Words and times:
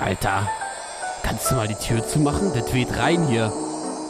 Alter, 0.00 0.46
kannst 1.24 1.50
du 1.50 1.56
mal 1.56 1.66
die 1.66 1.74
Tür 1.74 2.06
zumachen? 2.06 2.52
Der 2.54 2.62
weht 2.72 2.96
rein 2.96 3.26
hier. 3.26 3.52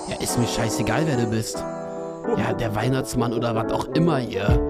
Ja, 0.07 0.17
ist 0.21 0.39
mir 0.39 0.47
scheißegal, 0.47 1.07
wer 1.07 1.17
du 1.17 1.31
bist. 1.31 1.65
Ja, 2.37 2.53
der 2.53 2.75
Weihnachtsmann 2.75 3.33
oder 3.33 3.55
was 3.55 3.73
auch 3.73 3.87
immer 3.95 4.19
hier. 4.19 4.61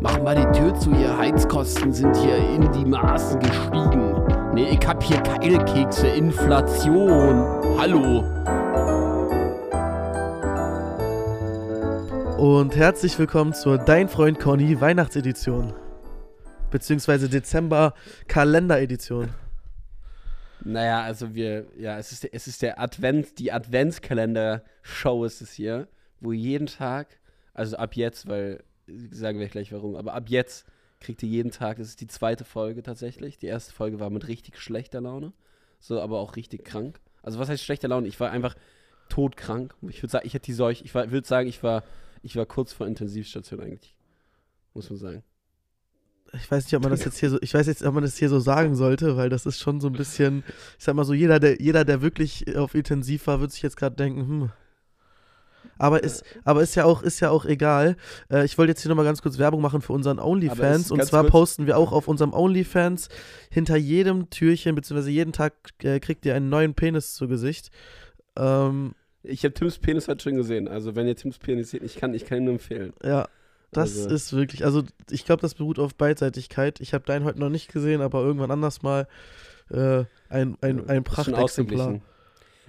Mach 0.00 0.18
mal 0.22 0.34
die 0.34 0.58
Tür 0.58 0.74
zu, 0.74 0.90
ihr 0.92 1.18
Heizkosten 1.18 1.92
sind 1.92 2.16
hier 2.16 2.38
in 2.38 2.72
die 2.72 2.86
Maßen 2.86 3.40
gestiegen. 3.40 4.14
Nee, 4.54 4.78
ich 4.80 4.88
hab 4.88 5.02
hier 5.02 5.20
Keilkekse, 5.20 6.06
Inflation. 6.06 7.44
Hallo. 7.78 8.24
Und 12.38 12.74
herzlich 12.74 13.18
willkommen 13.18 13.52
zur 13.52 13.76
Dein 13.76 14.08
Freund 14.08 14.40
Conny 14.40 14.80
Weihnachtsedition. 14.80 15.74
Beziehungsweise 16.70 17.28
Dezember-Kalenderedition. 17.28 19.28
Naja, 20.64 21.02
also 21.02 21.34
wir, 21.34 21.66
ja, 21.76 21.98
es 21.98 22.10
ist, 22.12 22.24
es 22.24 22.46
ist 22.46 22.62
der 22.62 22.80
Advent, 22.80 23.38
die 23.38 23.52
Adventskalender-Show 23.52 25.24
ist 25.24 25.42
es 25.42 25.52
hier, 25.52 25.88
wo 26.20 26.32
jeden 26.32 26.66
Tag, 26.66 27.18
also 27.52 27.76
ab 27.76 27.94
jetzt, 27.96 28.26
weil, 28.28 28.64
sagen 28.86 29.38
wir 29.38 29.48
gleich 29.48 29.72
warum, 29.72 29.94
aber 29.94 30.14
ab 30.14 30.28
jetzt 30.28 30.64
kriegt 31.00 31.22
ihr 31.22 31.28
jeden 31.28 31.50
Tag, 31.50 31.76
das 31.76 31.88
ist 31.88 32.00
die 32.00 32.06
zweite 32.06 32.44
Folge 32.44 32.82
tatsächlich. 32.82 33.36
Die 33.36 33.46
erste 33.46 33.74
Folge 33.74 34.00
war 34.00 34.08
mit 34.08 34.26
richtig 34.26 34.58
schlechter 34.58 35.02
Laune, 35.02 35.34
so, 35.80 36.00
aber 36.00 36.18
auch 36.18 36.34
richtig 36.36 36.64
krank. 36.64 36.98
Also 37.22 37.38
was 37.38 37.50
heißt 37.50 37.62
schlechter 37.62 37.88
Laune? 37.88 38.08
Ich 38.08 38.18
war 38.18 38.30
einfach 38.30 38.56
todkrank. 39.10 39.74
Ich 39.82 40.02
würde 40.02 40.12
sagen, 40.12 40.26
ich 40.26 40.32
hätte 40.32 40.46
die 40.46 40.54
Seuche, 40.54 40.82
ich 40.82 40.94
würde 40.94 41.26
sagen, 41.26 41.46
ich 41.46 41.62
war, 41.62 41.84
ich 42.22 42.36
war 42.36 42.46
kurz 42.46 42.72
vor 42.72 42.86
Intensivstation 42.86 43.60
eigentlich, 43.60 43.94
muss 44.72 44.88
man 44.88 44.98
sagen 44.98 45.24
ich 46.36 46.50
weiß 46.50 46.64
nicht, 46.64 46.74
ob 46.74 46.82
man 46.82 46.90
das 46.90 47.04
jetzt 47.04 47.18
hier 47.18 47.30
so, 47.30 47.38
ich 47.40 47.54
weiß 47.54 47.66
jetzt, 47.66 47.84
ob 47.84 47.94
man 47.94 48.02
das 48.02 48.16
hier 48.16 48.28
so 48.28 48.40
sagen 48.40 48.74
sollte, 48.74 49.16
weil 49.16 49.28
das 49.28 49.46
ist 49.46 49.58
schon 49.58 49.80
so 49.80 49.88
ein 49.88 49.92
bisschen, 49.92 50.44
ich 50.78 50.84
sag 50.84 50.94
mal 50.94 51.04
so, 51.04 51.14
jeder, 51.14 51.40
der, 51.40 51.60
jeder, 51.60 51.84
der 51.84 52.02
wirklich 52.02 52.56
auf 52.56 52.74
intensiv 52.74 53.26
war, 53.26 53.40
wird 53.40 53.52
sich 53.52 53.62
jetzt 53.62 53.76
gerade 53.76 53.96
denken, 53.96 54.28
hm. 54.28 54.50
Aber 55.76 56.04
ist, 56.04 56.24
aber 56.44 56.62
ist 56.62 56.76
ja 56.76 56.84
auch, 56.84 57.02
ist 57.02 57.20
ja 57.20 57.30
auch 57.30 57.44
egal. 57.44 57.96
Äh, 58.30 58.44
ich 58.44 58.56
wollte 58.58 58.70
jetzt 58.70 58.82
hier 58.82 58.90
nochmal 58.90 59.04
ganz 59.04 59.22
kurz 59.22 59.38
Werbung 59.38 59.60
machen 59.60 59.82
für 59.82 59.92
unseren 59.92 60.20
OnlyFans. 60.20 60.92
Und 60.92 61.04
zwar 61.04 61.24
posten 61.24 61.66
wir 61.66 61.76
auch 61.76 61.90
auf 61.90 62.06
unserem 62.06 62.32
OnlyFans 62.32 63.08
hinter 63.50 63.76
jedem 63.76 64.30
Türchen, 64.30 64.76
beziehungsweise 64.76 65.10
jeden 65.10 65.32
Tag 65.32 65.52
äh, 65.82 65.98
kriegt 65.98 66.24
ihr 66.26 66.34
einen 66.36 66.48
neuen 66.48 66.74
Penis 66.74 67.14
zu 67.14 67.26
Gesicht. 67.26 67.70
Ähm, 68.36 68.94
ich 69.24 69.42
habe 69.44 69.54
Tims 69.54 69.78
Penis 69.78 70.06
heute 70.06 70.22
schon 70.22 70.36
gesehen. 70.36 70.68
Also 70.68 70.94
wenn 70.94 71.08
ihr 71.08 71.16
Tims 71.16 71.38
Penis 71.38 71.70
seht, 71.70 71.82
ich 71.82 71.96
kann, 71.96 72.14
ich 72.14 72.24
kann 72.24 72.38
ihn 72.38 72.44
nur 72.44 72.54
empfehlen. 72.54 72.92
Ja, 73.02 73.26
das 73.76 73.96
also. 73.96 74.14
ist 74.14 74.32
wirklich, 74.32 74.64
also 74.64 74.82
ich 75.10 75.24
glaube, 75.24 75.42
das 75.42 75.54
beruht 75.54 75.78
auf 75.78 75.94
Beidseitigkeit. 75.94 76.80
Ich 76.80 76.94
habe 76.94 77.04
deinen 77.04 77.24
heute 77.24 77.40
noch 77.40 77.50
nicht 77.50 77.72
gesehen, 77.72 78.00
aber 78.00 78.22
irgendwann 78.22 78.50
anders 78.50 78.82
mal 78.82 79.06
äh, 79.70 80.04
ein, 80.28 80.56
ein, 80.60 80.88
ein 80.88 81.04
Prachtexemplar. 81.04 82.00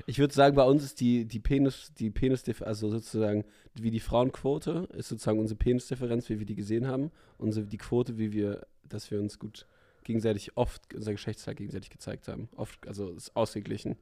Ich 0.08 0.20
würde 0.20 0.34
sagen, 0.34 0.56
bei 0.56 0.64
uns 0.64 0.84
ist 0.84 1.00
die, 1.00 1.26
die 1.26 1.40
Penis, 1.40 1.94
die 1.98 2.10
Penis, 2.10 2.44
also 2.62 2.90
sozusagen 2.90 3.46
wie 3.74 3.92
die 3.92 4.00
Frauenquote, 4.00 4.90
ist 4.94 5.10
sozusagen 5.10 5.40
unsere 5.40 5.58
Penisdifferenz, 5.58 6.30
wie 6.30 6.40
wir 6.40 6.46
die 6.46 6.56
gesehen 6.56 6.88
haben. 6.88 7.12
Unsere, 7.38 7.66
die 7.66 7.78
Quote, 7.78 8.18
wie 8.18 8.32
wir, 8.32 8.66
dass 8.88 9.10
wir 9.12 9.20
uns 9.20 9.40
gut 9.40 9.68
gegenseitig 10.04 10.56
oft 10.56 10.94
unser 10.94 11.12
Geschlechtsteil 11.12 11.56
gegenseitig 11.56 11.90
gezeigt 11.90 12.28
haben. 12.28 12.48
Oft, 12.56 12.88
also 12.88 13.12
ist 13.12 13.36
ausgeglichen. 13.36 13.98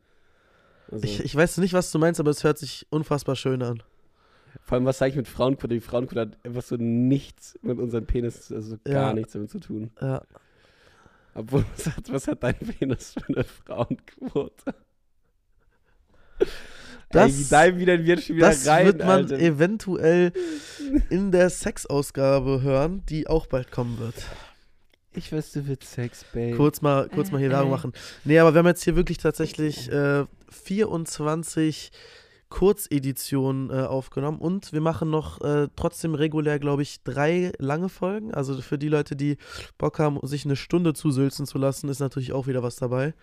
Also 0.91 1.05
ich, 1.05 1.23
ich 1.23 1.35
weiß 1.35 1.57
nicht, 1.57 1.73
was 1.73 1.91
du 1.91 1.99
meinst, 1.99 2.19
aber 2.19 2.31
es 2.31 2.43
hört 2.43 2.57
sich 2.57 2.85
unfassbar 2.89 3.35
schön 3.35 3.61
an. 3.63 3.81
Vor 4.61 4.75
allem, 4.75 4.85
was 4.85 4.97
sage 4.97 5.11
ich 5.11 5.17
mit 5.17 5.27
Frauenquote? 5.27 5.73
Die 5.73 5.79
Frauenquote 5.79 6.21
hat 6.21 6.37
einfach 6.43 6.61
so 6.61 6.75
nichts 6.77 7.57
mit 7.61 7.79
unserem 7.79 8.05
Penis, 8.05 8.51
also 8.51 8.77
gar 8.83 9.09
ja. 9.09 9.13
nichts 9.13 9.33
damit 9.33 9.49
zu 9.49 9.59
tun. 9.59 9.91
Ja. 10.01 10.21
Obwohl, 11.33 11.65
was 11.75 11.87
hat, 11.87 12.11
was 12.11 12.27
hat 12.27 12.43
dein 12.43 12.55
Penis 12.55 13.13
für 13.13 13.33
eine 13.33 13.43
Frauenquote? 13.43 14.75
Das, 17.09 17.51
Ey, 17.51 17.77
wieder, 17.77 18.03
wieder 18.03 18.21
das 18.39 18.67
rein, 18.67 18.87
wird 18.87 18.99
man 18.99 19.21
Alter. 19.21 19.39
eventuell 19.39 20.33
in 21.11 21.31
der 21.31 21.49
Sexausgabe 21.51 22.61
hören, 22.63 23.03
die 23.07 23.27
auch 23.27 23.45
bald 23.45 23.71
kommen 23.71 23.99
wird. 23.99 24.15
Ich 25.15 25.31
weiß, 25.31 25.51
du 25.51 25.67
willst 25.67 25.91
Sex, 25.91 26.25
Babe. 26.33 26.55
Kurz 26.55 26.81
mal, 26.81 27.07
kurz 27.09 27.31
mal 27.31 27.37
hier 27.37 27.51
Werbung 27.51 27.69
machen. 27.69 27.93
Nee, 28.23 28.39
aber 28.39 28.55
wir 28.55 28.59
haben 28.59 28.67
jetzt 28.67 28.83
hier 28.83 28.95
wirklich 28.95 29.19
tatsächlich 29.19 29.91
äh, 29.91 30.25
24 30.49 31.91
Kurzedition 32.53 33.71
äh, 33.71 33.81
aufgenommen 33.81 34.37
und 34.37 34.73
wir 34.73 34.79
machen 34.79 35.09
noch 35.09 35.41
äh, 35.41 35.69
trotzdem 35.75 36.13
regulär, 36.13 36.59
glaube 36.59 36.83
ich, 36.83 37.01
drei 37.01 37.51
lange 37.57 37.89
Folgen. 37.89 38.31
Also 38.31 38.61
für 38.61 38.77
die 38.77 38.89
Leute, 38.89 39.15
die 39.15 39.37
Bock 39.79 39.97
haben, 39.97 40.19
sich 40.21 40.45
eine 40.45 40.55
Stunde 40.55 40.93
zusülzen 40.93 41.47
zu 41.47 41.57
lassen, 41.57 41.89
ist 41.89 41.99
natürlich 41.99 42.31
auch 42.31 42.45
wieder 42.45 42.61
was 42.61 42.75
dabei. 42.75 43.15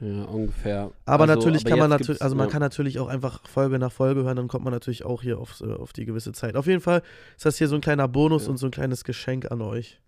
Ja, 0.00 0.24
ungefähr. 0.24 0.90
Aber 1.04 1.22
also, 1.22 1.34
natürlich 1.36 1.60
aber 1.60 1.70
kann 1.70 1.78
man 1.78 1.90
natürlich, 1.90 2.20
also 2.20 2.34
man 2.34 2.48
ja. 2.48 2.52
kann 2.52 2.60
natürlich 2.60 2.98
auch 2.98 3.06
einfach 3.06 3.46
Folge 3.46 3.78
nach 3.78 3.92
Folge 3.92 4.24
hören, 4.24 4.36
dann 4.36 4.48
kommt 4.48 4.64
man 4.64 4.72
natürlich 4.72 5.04
auch 5.04 5.22
hier 5.22 5.38
auf, 5.38 5.60
äh, 5.60 5.72
auf 5.72 5.92
die 5.92 6.04
gewisse 6.04 6.32
Zeit. 6.32 6.56
Auf 6.56 6.66
jeden 6.66 6.80
Fall 6.80 7.02
ist 7.36 7.46
das 7.46 7.58
hier 7.58 7.68
so 7.68 7.76
ein 7.76 7.80
kleiner 7.80 8.08
Bonus 8.08 8.46
ja. 8.46 8.50
und 8.50 8.56
so 8.56 8.66
ein 8.66 8.72
kleines 8.72 9.04
Geschenk 9.04 9.48
an 9.52 9.62
euch. 9.62 10.00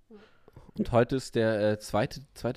Und 0.77 0.91
heute 0.91 1.15
ist 1.15 1.37
der 1.37 1.75
äh, 1.75 1.79
2. 1.79 2.09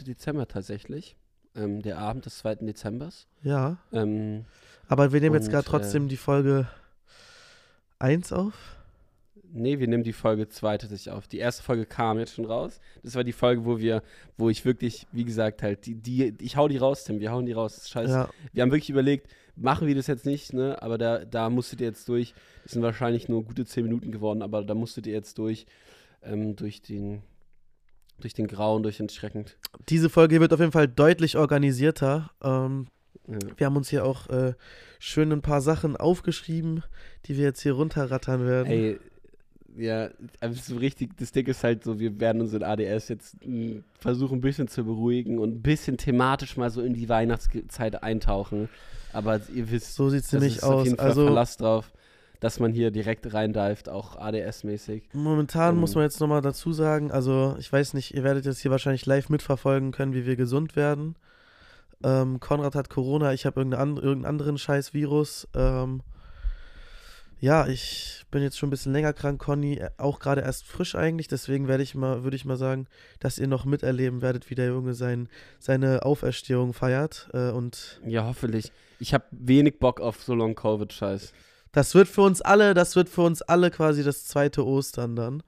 Dezember 0.01 0.47
tatsächlich. 0.47 1.15
Ähm, 1.55 1.83
der 1.83 1.99
Abend 1.99 2.25
des 2.25 2.39
2. 2.39 2.55
Dezembers. 2.55 3.27
Ja. 3.43 3.77
Ähm, 3.91 4.45
aber 4.87 5.13
wir 5.13 5.21
nehmen 5.21 5.35
und, 5.35 5.41
jetzt 5.41 5.51
gerade 5.51 5.65
trotzdem 5.65 6.05
äh, 6.05 6.09
die 6.09 6.17
Folge 6.17 6.67
1 7.99 8.33
auf. 8.33 8.53
Nee, 9.53 9.79
wir 9.79 9.87
nehmen 9.87 10.03
die 10.03 10.13
Folge 10.13 10.47
2 10.47 10.77
tatsächlich 10.77 11.11
auf. 11.11 11.27
Die 11.27 11.39
erste 11.39 11.61
Folge 11.61 11.85
kam 11.85 12.19
jetzt 12.19 12.35
schon 12.35 12.45
raus. 12.45 12.79
Das 13.03 13.15
war 13.15 13.23
die 13.23 13.33
Folge, 13.33 13.65
wo 13.65 13.79
wir, 13.79 14.01
wo 14.37 14.49
ich 14.49 14.63
wirklich, 14.63 15.07
wie 15.11 15.25
gesagt, 15.25 15.61
halt, 15.61 15.85
die, 15.85 15.95
die, 15.95 16.33
ich 16.39 16.55
hau 16.55 16.69
die 16.69 16.77
raus, 16.77 17.03
Tim, 17.03 17.19
wir 17.19 17.31
hauen 17.31 17.45
die 17.45 17.51
raus. 17.51 17.89
Scheiße. 17.89 18.11
Ja. 18.11 18.29
Wir 18.53 18.63
haben 18.63 18.71
wirklich 18.71 18.89
überlegt, 18.89 19.27
machen 19.57 19.87
wir 19.87 19.95
das 19.95 20.07
jetzt 20.07 20.25
nicht, 20.25 20.53
ne? 20.53 20.81
Aber 20.81 20.97
da, 20.97 21.25
da 21.25 21.49
musstet 21.49 21.81
ihr 21.81 21.87
jetzt 21.87 22.07
durch. 22.07 22.33
Es 22.65 22.71
sind 22.71 22.81
wahrscheinlich 22.81 23.27
nur 23.27 23.43
gute 23.43 23.65
10 23.65 23.83
Minuten 23.83 24.11
geworden, 24.11 24.41
aber 24.41 24.63
da 24.63 24.73
musstet 24.73 25.05
ihr 25.05 25.13
jetzt 25.13 25.37
durch, 25.37 25.65
ähm, 26.23 26.55
durch 26.55 26.81
den, 26.81 27.21
durch 28.19 28.33
den 28.33 28.47
Grauen, 28.47 28.83
durch 28.83 28.97
den 28.97 29.09
Schreckend. 29.09 29.57
Diese 29.89 30.09
Folge 30.09 30.39
wird 30.39 30.53
auf 30.53 30.59
jeden 30.61 30.71
Fall 30.71 30.87
deutlich 30.87 31.37
organisierter. 31.37 32.31
Ähm, 32.41 32.87
ja. 33.27 33.37
Wir 33.57 33.65
haben 33.65 33.75
uns 33.75 33.89
hier 33.89 34.05
auch 34.05 34.29
äh, 34.29 34.53
schön 34.99 35.31
ein 35.31 35.41
paar 35.41 35.61
Sachen 35.61 35.95
aufgeschrieben, 35.95 36.83
die 37.25 37.37
wir 37.37 37.43
jetzt 37.43 37.61
hier 37.61 37.73
runterrattern 37.73 38.45
werden. 38.45 38.67
Ey, 38.67 38.99
ja, 39.77 40.09
also 40.39 40.73
so 40.73 40.79
richtig, 40.79 41.17
das 41.17 41.31
Ding 41.31 41.47
ist 41.47 41.63
halt 41.63 41.83
so, 41.83 41.99
wir 41.99 42.19
werden 42.19 42.41
unseren 42.41 42.63
ADS 42.63 43.07
jetzt 43.09 43.37
hm, 43.43 43.83
versuchen 43.99 44.39
ein 44.39 44.41
bisschen 44.41 44.67
zu 44.67 44.83
beruhigen 44.83 45.39
und 45.39 45.55
ein 45.55 45.61
bisschen 45.61 45.97
thematisch 45.97 46.57
mal 46.57 46.69
so 46.69 46.81
in 46.81 46.93
die 46.93 47.09
Weihnachtszeit 47.09 48.03
eintauchen. 48.03 48.69
Aber 49.13 49.39
ihr 49.53 49.69
wisst, 49.71 49.95
so 49.95 50.09
sieht 50.09 50.23
es 50.23 50.31
nämlich 50.31 50.63
aus. 50.63 50.69
Auf 50.69 50.85
jeden 50.85 50.97
Fall 50.97 51.07
also, 51.07 51.25
Verlass 51.25 51.57
drauf, 51.57 51.91
dass 52.39 52.59
man 52.59 52.73
hier 52.73 52.91
direkt 52.91 53.33
reindeift, 53.33 53.89
auch 53.89 54.17
ADS-mäßig. 54.17 55.03
Momentan 55.13 55.75
um, 55.75 55.81
muss 55.81 55.95
man 55.95 56.03
jetzt 56.03 56.19
nochmal 56.19 56.41
dazu 56.41 56.73
sagen, 56.73 57.11
also 57.11 57.55
ich 57.59 57.71
weiß 57.71 57.93
nicht, 57.93 58.13
ihr 58.13 58.23
werdet 58.23 58.45
jetzt 58.45 58.59
hier 58.59 58.71
wahrscheinlich 58.71 59.05
live 59.05 59.29
mitverfolgen 59.29 59.91
können, 59.91 60.13
wie 60.13 60.25
wir 60.25 60.35
gesund 60.35 60.75
werden. 60.75 61.15
Ähm, 62.03 62.39
Konrad 62.39 62.75
hat 62.75 62.89
Corona, 62.89 63.33
ich 63.33 63.45
habe 63.45 63.59
irgendeinen, 63.59 63.97
irgendeinen 63.97 64.25
anderen 64.25 64.57
scheiß 64.57 64.93
Virus. 64.93 65.47
Ähm, 65.55 66.01
ja, 67.41 67.65
ich 67.65 68.23
bin 68.29 68.43
jetzt 68.43 68.59
schon 68.59 68.67
ein 68.67 68.69
bisschen 68.69 68.93
länger 68.93 69.13
krank, 69.13 69.41
Conny, 69.41 69.77
äh, 69.77 69.89
auch 69.97 70.19
gerade 70.19 70.41
erst 70.41 70.63
frisch 70.63 70.93
eigentlich, 70.93 71.27
deswegen 71.27 71.67
werde 71.67 71.81
ich 71.81 71.95
mal, 71.95 72.23
würde 72.23 72.35
ich 72.35 72.45
mal 72.45 72.55
sagen, 72.55 72.87
dass 73.19 73.39
ihr 73.39 73.47
noch 73.47 73.65
miterleben 73.65 74.21
werdet, 74.21 74.49
wie 74.51 74.55
der 74.55 74.67
Junge 74.67 74.93
sein, 74.93 75.27
seine 75.59 76.05
Auferstehung 76.05 76.73
feiert. 76.73 77.29
Äh, 77.33 77.49
und 77.49 77.99
ja, 78.05 78.25
hoffentlich. 78.25 78.71
Ich 78.99 79.15
habe 79.15 79.25
wenig 79.31 79.79
Bock 79.79 79.99
auf 79.99 80.21
so 80.21 80.35
Long 80.35 80.53
Covid-Scheiß. 80.53 81.33
Das 81.71 81.95
wird 81.95 82.07
für 82.07 82.21
uns 82.21 82.41
alle, 82.41 82.75
das 82.75 82.95
wird 82.95 83.09
für 83.09 83.21
uns 83.21 83.41
alle 83.41 83.71
quasi 83.71 84.03
das 84.03 84.25
zweite 84.25 84.65
Ostern 84.65 85.15
dann. 85.15 85.41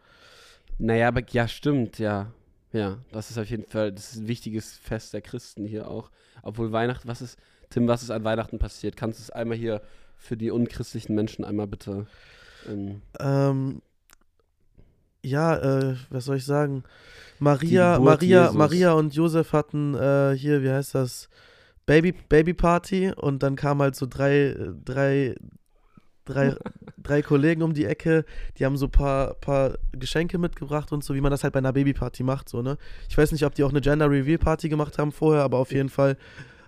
Naja, 0.80 1.10
aber 1.10 1.22
ja, 1.30 1.48
stimmt, 1.48 2.00
ja. 2.00 2.32
Ja, 2.74 2.98
das 3.12 3.30
ist 3.32 3.38
auf 3.38 3.50
jeden 3.50 3.66
Fall, 3.66 3.92
das 3.92 4.14
ist 4.14 4.22
ein 4.22 4.28
wichtiges 4.28 4.74
Fest 4.74 5.14
der 5.14 5.22
Christen 5.22 5.66
hier 5.66 5.88
auch. 5.88 6.10
Obwohl 6.42 6.72
Weihnachten, 6.72 7.08
was 7.08 7.22
ist, 7.22 7.38
Tim, 7.70 7.88
was 7.88 8.04
ist 8.04 8.10
an 8.10 8.24
Weihnachten 8.24 8.60
passiert? 8.60 8.98
Kannst 8.98 9.20
du 9.20 9.24
es 9.24 9.30
einmal 9.30 9.58
hier 9.58 9.82
für 10.18 10.36
die 10.36 10.52
unchristlichen 10.52 11.16
Menschen 11.16 11.46
einmal 11.46 11.68
bitte. 11.68 12.08
Ähm, 12.68 13.02
ähm 13.20 13.82
ja, 15.26 15.56
äh, 15.58 15.96
was 16.10 16.26
soll 16.26 16.38
ich 16.38 16.46
sagen? 16.46 16.84
Maria, 17.40 18.00
Maria, 18.00 18.42
Jesus. 18.42 18.58
Maria 18.58 18.94
und 18.94 19.16
Josef 19.16 19.54
hatten 19.54 19.96
äh, 19.96 20.36
hier, 20.36 20.64
wie 20.64 20.70
heißt 20.70 20.96
das? 20.96 21.30
Baby, 21.86 22.14
Baby 22.14 22.54
Party 22.54 23.12
und 23.12 23.44
dann 23.44 23.56
kamen 23.56 23.82
halt 23.82 23.96
so 23.96 24.06
drei, 24.06 24.56
drei, 24.84 25.36
drei, 26.26 26.56
drei 27.04 27.22
Kollegen 27.22 27.62
um 27.62 27.74
die 27.74 27.86
Ecke, 27.86 28.26
die 28.58 28.66
haben 28.66 28.78
so 28.78 28.86
ein 28.88 28.92
paar, 28.92 29.36
paar 29.36 29.78
Geschenke 29.92 30.38
mitgebracht 30.38 30.92
und 30.92 31.04
so, 31.04 31.16
wie 31.16 31.22
man 31.22 31.32
das 31.32 31.44
halt 31.44 31.54
bei 31.54 31.60
einer 31.60 31.74
Babyparty 31.74 32.24
macht, 32.24 32.50
so, 32.50 32.62
ne? 32.62 32.78
Ich 33.10 33.18
weiß 33.18 33.32
nicht, 33.32 33.46
ob 33.46 33.56
die 33.56 33.64
auch 33.64 33.70
eine 33.70 33.82
Gender 33.82 34.10
Reveal 34.10 34.38
Party 34.38 34.70
gemacht 34.70 34.98
haben 34.98 35.12
vorher, 35.12 35.44
aber 35.44 35.58
auf 35.58 35.72
jeden 35.72 35.90
Fall 35.90 36.18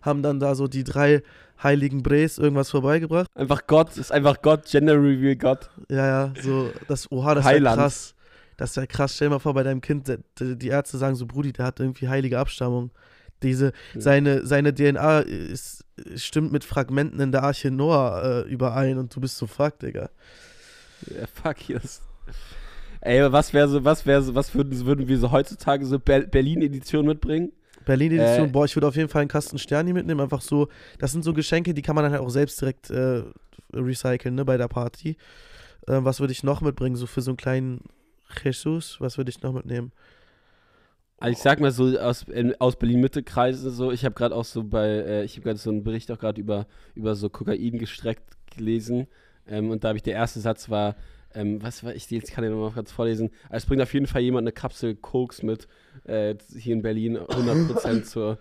haben 0.01 0.21
dann 0.21 0.39
da 0.39 0.55
so 0.55 0.67
die 0.67 0.83
drei 0.83 1.23
heiligen 1.61 2.03
Bres 2.03 2.37
irgendwas 2.37 2.69
vorbeigebracht. 2.69 3.27
Einfach 3.35 3.65
Gott, 3.67 3.97
ist 3.97 4.11
einfach 4.11 4.41
Gott, 4.41 4.65
Gender 4.65 4.95
Reveal 4.95 5.35
Gott. 5.35 5.69
Ja, 5.89 6.05
ja, 6.05 6.33
so, 6.41 6.69
das, 6.87 7.11
oha, 7.11 7.35
das 7.35 7.45
ist 7.45 7.51
ja 7.51 7.75
krass. 7.75 8.15
Das 8.57 8.69
ist 8.69 8.75
ja 8.77 8.85
krass. 8.85 9.15
Stell 9.15 9.27
dir 9.27 9.35
mal 9.35 9.39
vor, 9.39 9.53
bei 9.53 9.63
deinem 9.63 9.81
Kind, 9.81 10.17
die 10.39 10.67
Ärzte 10.67 10.97
sagen 10.97 11.15
so, 11.15 11.25
Brudi, 11.25 11.51
der 11.51 11.65
hat 11.65 11.79
irgendwie 11.79 12.07
heilige 12.07 12.39
Abstammung. 12.39 12.91
Diese, 13.43 13.73
ja. 13.93 14.01
seine, 14.01 14.45
seine 14.45 14.73
DNA 14.73 15.19
ist, 15.19 15.85
stimmt 16.15 16.51
mit 16.51 16.63
Fragmenten 16.63 17.19
in 17.19 17.31
der 17.31 17.43
Arche 17.43 17.71
Noah 17.71 18.45
äh, 18.45 18.49
überein 18.49 18.97
und 18.97 19.15
du 19.15 19.21
bist 19.21 19.37
so 19.37 19.45
fuck, 19.45 19.79
Digga. 19.79 20.09
Ja, 21.07 21.27
fuck 21.27 21.69
yes. 21.69 22.01
Ey, 23.01 23.31
was 23.31 23.53
wäre 23.53 23.67
so, 23.67 23.83
was 23.83 24.05
wäre 24.05 24.21
so, 24.23 24.33
was 24.33 24.55
würden, 24.55 24.85
würden 24.85 25.07
wir 25.07 25.19
so 25.19 25.31
heutzutage 25.31 25.85
so 25.85 25.99
Ber 25.99 26.21
Berlin-Edition 26.21 27.05
mitbringen? 27.05 27.51
Berlin-Edition, 27.85 28.47
äh, 28.47 28.51
boah, 28.51 28.65
ich 28.65 28.75
würde 28.75 28.87
auf 28.87 28.95
jeden 28.95 29.09
Fall 29.09 29.21
einen 29.21 29.29
Kasten 29.29 29.59
Sterni 29.59 29.93
mitnehmen, 29.93 30.21
einfach 30.21 30.41
so, 30.41 30.69
das 30.97 31.11
sind 31.11 31.23
so 31.23 31.33
Geschenke, 31.33 31.75
die 31.75 31.83
kann 31.83 31.95
man 31.95 32.03
dann 32.03 32.13
halt 32.13 32.23
auch 32.23 32.29
selbst 32.29 32.59
direkt 32.59 32.89
äh, 32.89 33.21
recyceln, 33.73 34.33
ne, 34.33 34.43
bei 34.43 34.57
der 34.57 34.67
Party. 34.67 35.17
Äh, 35.87 35.99
was 36.03 36.19
würde 36.19 36.33
ich 36.33 36.43
noch 36.43 36.61
mitbringen, 36.61 36.95
so 36.95 37.05
für 37.05 37.21
so 37.21 37.31
einen 37.31 37.37
kleinen 37.37 37.81
Jesus, 38.43 38.99
was 38.99 39.17
würde 39.17 39.29
ich 39.29 39.41
noch 39.43 39.53
mitnehmen? 39.53 39.91
Also 41.17 41.31
ich 41.31 41.39
sag 41.39 41.59
mal 41.59 41.71
so 41.71 41.97
aus, 41.97 42.25
aus 42.59 42.75
Berlin-Mitte-Kreisen 42.75 43.71
so, 43.71 43.91
ich 43.91 44.03
habe 44.03 44.15
gerade 44.15 44.35
auch 44.35 44.43
so 44.43 44.63
bei, 44.63 44.87
äh, 44.87 45.23
ich 45.23 45.33
habe 45.37 45.43
gerade 45.43 45.59
so 45.59 45.69
einen 45.69 45.83
Bericht 45.83 46.11
auch 46.11 46.19
gerade 46.19 46.41
über, 46.41 46.67
über 46.93 47.15
so 47.15 47.29
Kokain 47.29 47.77
gestreckt 47.77 48.35
gelesen. 48.55 49.07
Ähm, 49.47 49.69
und 49.69 49.83
da 49.83 49.89
habe 49.89 49.97
ich, 49.97 50.03
der 50.03 50.15
erste 50.15 50.39
Satz 50.39 50.69
war, 50.69 50.95
ähm, 51.33 51.61
was 51.61 51.83
war 51.83 51.93
ich, 51.95 52.09
jetzt 52.11 52.31
kann 52.31 52.43
ich 52.43 52.49
nochmal 52.49 52.71
kurz 52.71 52.91
vorlesen, 52.91 53.29
also 53.45 53.57
es 53.57 53.65
bringt 53.65 53.81
auf 53.81 53.93
jeden 53.93 54.07
Fall 54.07 54.21
jemand 54.21 54.43
eine 54.43 54.51
Kapsel 54.51 54.95
Koks 54.95 55.43
mit, 55.43 55.67
äh, 56.05 56.35
hier 56.57 56.73
in 56.73 56.81
Berlin, 56.81 57.17
100% 57.17 58.03
zur, 58.03 58.39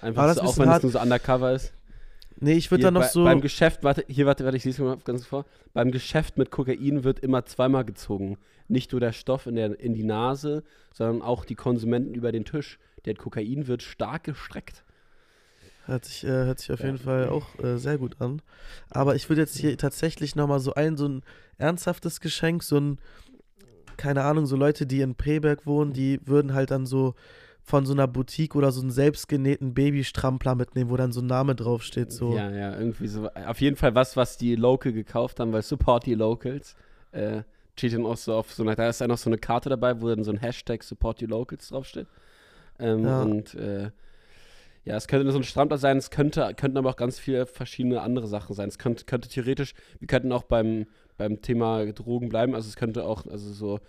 einfach 0.00 0.34
so, 0.34 0.42
auch 0.42 0.58
wenn 0.58 0.68
es 0.70 0.82
nur 0.82 0.92
so 0.92 1.00
undercover 1.00 1.52
ist. 1.52 1.72
Nee, 2.38 2.54
ich 2.54 2.70
würde 2.70 2.84
da 2.84 2.90
noch 2.90 3.02
bei, 3.02 3.08
so. 3.08 3.24
Beim 3.24 3.40
Geschäft, 3.40 3.82
warte, 3.82 4.04
hier, 4.08 4.26
warte, 4.26 4.44
warte, 4.44 4.56
ich 4.56 4.62
sehe 4.62 4.72
es 4.72 4.78
mal 4.78 4.98
ganz 5.04 5.24
vor. 5.24 5.46
Beim 5.72 5.90
Geschäft 5.90 6.36
mit 6.36 6.50
Kokain 6.50 7.04
wird 7.04 7.20
immer 7.20 7.44
zweimal 7.46 7.84
gezogen. 7.84 8.36
Nicht 8.68 8.92
nur 8.92 9.00
der 9.00 9.12
Stoff 9.12 9.46
in, 9.46 9.54
der, 9.54 9.78
in 9.80 9.94
die 9.94 10.04
Nase, 10.04 10.62
sondern 10.92 11.22
auch 11.22 11.44
die 11.44 11.54
Konsumenten 11.54 12.14
über 12.14 12.32
den 12.32 12.44
Tisch. 12.44 12.78
Der 13.04 13.14
Kokain 13.14 13.66
wird 13.66 13.82
stark 13.82 14.24
gestreckt. 14.24 14.84
Hört 15.86 16.04
sich, 16.04 16.24
äh, 16.24 16.28
hört 16.28 16.58
sich 16.58 16.72
auf 16.72 16.80
ja. 16.80 16.86
jeden 16.86 16.98
Fall 16.98 17.28
auch 17.28 17.58
äh, 17.62 17.78
sehr 17.78 17.96
gut 17.96 18.20
an. 18.20 18.42
Aber 18.90 19.14
ich 19.14 19.28
würde 19.28 19.42
jetzt 19.42 19.56
hier 19.56 19.78
tatsächlich 19.78 20.34
nochmal 20.34 20.58
so 20.58 20.74
ein, 20.74 20.96
so 20.96 21.06
ein 21.06 21.22
ernsthaftes 21.58 22.20
Geschenk, 22.20 22.64
so 22.64 22.76
ein, 22.78 22.98
keine 23.96 24.24
Ahnung, 24.24 24.46
so 24.46 24.56
Leute, 24.56 24.84
die 24.86 25.00
in 25.00 25.14
Preberg 25.14 25.64
wohnen, 25.64 25.92
die 25.92 26.20
würden 26.26 26.54
halt 26.54 26.72
dann 26.72 26.86
so 26.86 27.14
von 27.66 27.84
so 27.84 27.92
einer 27.92 28.06
Boutique 28.06 28.54
oder 28.54 28.70
so 28.70 28.80
einen 28.80 28.92
selbstgenähten 28.92 29.74
Babystrampler 29.74 30.54
mitnehmen, 30.54 30.88
wo 30.88 30.96
dann 30.96 31.10
so 31.10 31.20
ein 31.20 31.26
Name 31.26 31.56
draufsteht. 31.56 32.12
So. 32.12 32.36
Ja, 32.36 32.48
ja, 32.48 32.78
irgendwie 32.78 33.08
so. 33.08 33.28
Auf 33.28 33.60
jeden 33.60 33.74
Fall 33.74 33.96
was, 33.96 34.16
was 34.16 34.38
die 34.38 34.54
Local 34.54 34.92
gekauft 34.92 35.40
haben, 35.40 35.52
weil 35.52 35.62
Support 35.62 36.06
die 36.06 36.14
Locals. 36.14 36.76
Äh, 37.10 37.42
steht 37.76 37.92
dann 37.92 38.06
auch 38.06 38.16
so 38.16 38.34
auf 38.34 38.52
so 38.54 38.62
einer, 38.62 38.76
da 38.76 38.88
ist 38.88 39.00
dann 39.00 39.08
noch 39.08 39.18
so 39.18 39.28
eine 39.28 39.36
Karte 39.36 39.68
dabei, 39.68 40.00
wo 40.00 40.08
dann 40.08 40.22
so 40.22 40.30
ein 40.30 40.38
Hashtag 40.38 40.84
Support 40.84 41.20
Your 41.20 41.28
Locals 41.28 41.68
draufsteht. 41.68 42.06
Ähm, 42.78 43.04
ja. 43.04 43.22
Und 43.22 43.54
äh, 43.54 43.90
ja, 44.84 44.96
es 44.96 45.08
könnte 45.08 45.30
so 45.32 45.38
ein 45.38 45.44
Strampler 45.44 45.78
sein, 45.78 45.96
es 45.96 46.10
könnte, 46.10 46.54
könnten 46.56 46.78
aber 46.78 46.90
auch 46.90 46.96
ganz 46.96 47.18
viele 47.18 47.46
verschiedene 47.46 48.00
andere 48.00 48.28
Sachen 48.28 48.54
sein. 48.54 48.68
Es 48.68 48.78
könnte, 48.78 49.04
könnte 49.06 49.28
theoretisch, 49.28 49.74
wir 49.98 50.06
könnten 50.06 50.30
auch 50.30 50.44
beim, 50.44 50.86
beim 51.18 51.42
Thema 51.42 51.84
Drogen 51.86 52.28
bleiben, 52.28 52.54
also 52.54 52.68
es 52.68 52.76
könnte 52.76 53.02
auch, 53.04 53.26
also 53.26 53.52
so 53.52 53.80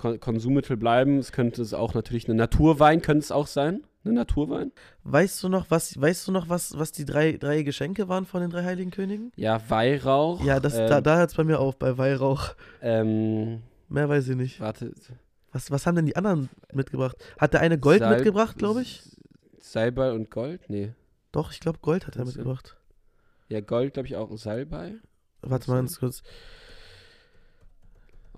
Konsummittel 0.00 0.76
bleiben. 0.76 1.18
Es 1.18 1.32
könnte 1.32 1.62
es 1.62 1.74
auch 1.74 1.94
natürlich 1.94 2.26
eine 2.26 2.34
Naturwein, 2.34 3.02
könnte 3.02 3.24
es 3.24 3.32
auch 3.32 3.46
sein. 3.46 3.84
Eine 4.02 4.14
Naturwein. 4.14 4.72
Weißt 5.04 5.42
du 5.42 5.48
noch, 5.50 5.70
was, 5.70 6.00
weißt 6.00 6.28
du 6.28 6.32
noch, 6.32 6.48
was, 6.48 6.78
was 6.78 6.90
die 6.90 7.04
drei, 7.04 7.32
drei 7.32 7.62
Geschenke 7.62 8.08
waren 8.08 8.24
von 8.24 8.40
den 8.40 8.50
drei 8.50 8.64
Heiligen 8.64 8.90
Königen? 8.90 9.30
Ja, 9.36 9.60
Weihrauch. 9.68 10.42
Ja, 10.42 10.58
das, 10.58 10.74
ähm, 10.78 10.88
da, 10.88 11.00
da 11.02 11.18
hört 11.18 11.30
es 11.30 11.36
bei 11.36 11.44
mir 11.44 11.60
auf, 11.60 11.76
bei 11.76 11.98
Weihrauch. 11.98 12.54
Ähm, 12.80 13.60
Mehr 13.90 14.08
weiß 14.08 14.28
ich 14.28 14.36
nicht. 14.36 14.60
Warte. 14.60 14.92
Was, 15.52 15.70
was 15.70 15.86
haben 15.86 15.96
denn 15.96 16.06
die 16.06 16.16
anderen 16.16 16.48
mitgebracht? 16.72 17.16
Hat 17.38 17.52
der 17.52 17.60
eine 17.60 17.78
Gold 17.78 17.98
Salb 17.98 18.16
mitgebracht, 18.16 18.56
glaube 18.56 18.82
ich? 18.82 19.02
Salbei 19.58 20.12
und 20.12 20.30
Gold? 20.30 20.62
Nee. 20.68 20.94
Doch, 21.32 21.52
ich 21.52 21.60
glaube, 21.60 21.78
Gold 21.82 22.06
hat 22.06 22.16
er 22.16 22.24
mitgebracht. 22.24 22.76
Ja, 23.48 23.60
Gold, 23.60 23.94
glaube 23.94 24.06
ich, 24.06 24.16
auch. 24.16 24.34
Salbei. 24.38 24.94
Warte 25.42 25.70
mal 25.70 25.76
ganz 25.76 25.98
kurz. 25.98 26.22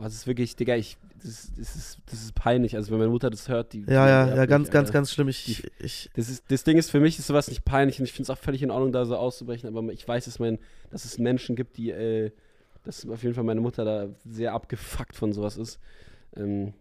Oh, 0.03 0.05
das 0.07 0.15
ist 0.15 0.27
wirklich, 0.27 0.57
Digga, 0.57 0.75
ich, 0.75 0.97
das, 1.23 1.53
das, 1.57 1.77
ist, 1.77 1.99
das 2.07 2.23
ist 2.23 2.35
peinlich. 2.35 2.75
Also, 2.75 2.91
wenn 2.91 2.99
meine 2.99 3.11
Mutter 3.11 3.31
das 3.31 3.49
hört, 3.49 3.73
die. 3.73 3.85
Ja, 3.87 4.09
ja, 4.09 4.35
ja, 4.35 4.47
ganz, 4.47 4.67
mich, 4.67 4.73
ganz, 4.73 4.91
ganz 4.91 5.13
schlimm. 5.13 5.29
Ich, 5.29 5.45
die, 5.45 5.63
ich, 5.79 6.11
das, 6.15 6.29
ist, 6.29 6.45
das 6.49 6.65
Ding 6.65 6.77
ist, 6.77 6.91
für 6.91 6.99
mich 6.99 7.21
ist 7.21 7.29
sowas 7.29 7.49
nicht 7.49 7.65
peinlich 7.65 8.01
und 8.01 8.07
ich 8.07 8.13
finde 8.13 8.25
es 8.25 8.31
auch 8.31 8.43
völlig 8.43 8.65
in 8.65 8.73
Ordnung, 8.73 8.91
da 8.91 9.05
so 9.05 9.17
auszubrechen, 9.17 9.69
aber 9.69 9.93
ich 9.93 10.07
weiß, 10.07 10.25
dass, 10.25 10.41
mein, 10.41 10.59
dass 10.91 11.05
es 11.05 11.19
Menschen 11.19 11.55
gibt, 11.55 11.77
die, 11.77 11.91
äh, 11.91 12.33
dass 12.83 13.09
auf 13.09 13.23
jeden 13.23 13.37
Fall 13.37 13.45
meine 13.45 13.61
Mutter 13.61 13.85
da 13.85 14.09
sehr 14.25 14.55
abgefuckt 14.55 15.15
von 15.15 15.33
sowas 15.33 15.57
ist. 15.57 15.79
Ähm, 16.37 16.73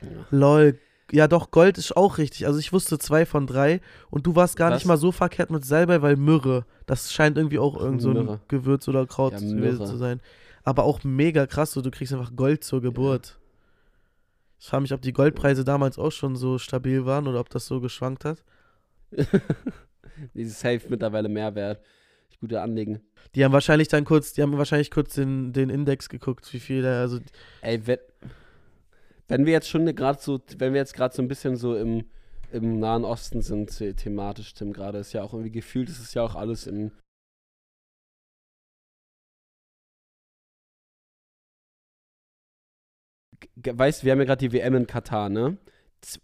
ja. 0.00 0.08
Lol. 0.30 0.78
Ja, 1.12 1.28
doch, 1.28 1.50
Gold 1.50 1.78
ist 1.78 1.94
auch 1.96 2.18
richtig. 2.18 2.46
Also 2.46 2.58
ich 2.58 2.72
wusste 2.72 2.98
zwei 2.98 3.26
von 3.26 3.46
drei 3.46 3.82
und 4.10 4.26
du 4.26 4.34
warst 4.34 4.56
gar 4.56 4.70
Was? 4.70 4.78
nicht 4.78 4.86
mal 4.86 4.96
so 4.96 5.12
verkehrt 5.12 5.50
mit 5.50 5.64
Salbei, 5.64 6.00
weil 6.00 6.16
Myrrhe, 6.16 6.64
das 6.86 7.12
scheint 7.12 7.36
irgendwie 7.36 7.58
auch 7.58 7.78
irgend 7.78 8.00
so 8.00 8.10
ein 8.10 8.40
Gewürz 8.48 8.88
oder 8.88 9.06
Kraut 9.06 9.34
ja, 9.34 9.38
zu 9.38 9.96
sein 9.98 10.20
aber 10.64 10.84
auch 10.84 11.04
mega 11.04 11.46
krass, 11.46 11.72
so 11.72 11.82
du 11.82 11.90
kriegst 11.90 12.12
einfach 12.12 12.34
Gold 12.36 12.64
zur 12.64 12.80
Geburt. 12.80 13.38
Ich 14.60 14.68
frage 14.68 14.82
mich, 14.82 14.92
ob 14.92 15.02
die 15.02 15.12
Goldpreise 15.12 15.64
damals 15.64 15.98
auch 15.98 16.12
schon 16.12 16.36
so 16.36 16.58
stabil 16.58 17.04
waren 17.04 17.26
oder 17.26 17.40
ob 17.40 17.50
das 17.50 17.66
so 17.66 17.80
geschwankt 17.80 18.24
hat. 18.24 18.44
Dieses 20.34 20.60
Safe 20.60 20.80
mittlerweile 20.88 21.28
mehr 21.28 21.54
wert. 21.54 21.84
Ich 22.30 22.38
gute 22.38 22.60
Anlegen. 22.60 23.00
Die 23.34 23.44
haben 23.44 23.52
wahrscheinlich 23.52 23.88
dann 23.88 24.04
kurz, 24.04 24.34
die 24.34 24.42
haben 24.42 24.56
wahrscheinlich 24.56 24.90
kurz 24.90 25.14
den, 25.14 25.52
den 25.52 25.68
Index 25.68 26.08
geguckt, 26.08 26.52
wie 26.52 26.60
viel 26.60 26.82
da, 26.82 27.00
also. 27.00 27.18
Ey, 27.60 27.86
wenn, 27.86 27.98
wenn 29.28 29.46
wir 29.46 29.52
jetzt 29.52 29.68
schon 29.68 29.86
gerade 29.94 30.20
so, 30.20 30.40
wenn 30.58 30.74
wir 30.74 30.80
jetzt 30.80 30.94
gerade 30.94 31.14
so 31.14 31.22
ein 31.22 31.28
bisschen 31.28 31.56
so 31.56 31.76
im, 31.76 32.04
im 32.52 32.78
Nahen 32.78 33.04
Osten 33.04 33.42
sind, 33.42 33.76
thematisch, 33.96 34.54
Tim, 34.54 34.72
gerade 34.72 34.98
ist 34.98 35.12
ja 35.12 35.22
auch 35.22 35.32
irgendwie 35.32 35.50
gefühlt, 35.50 35.88
ist 35.88 36.00
es 36.00 36.14
ja 36.14 36.22
auch 36.22 36.34
alles 36.34 36.66
im 36.66 36.92
weißt 43.56 44.02
du, 44.02 44.06
wir 44.06 44.12
haben 44.12 44.18
ja 44.18 44.24
gerade 44.24 44.48
die 44.48 44.52
WM 44.52 44.74
in 44.74 44.86
Katar, 44.86 45.28
ne? 45.28 45.56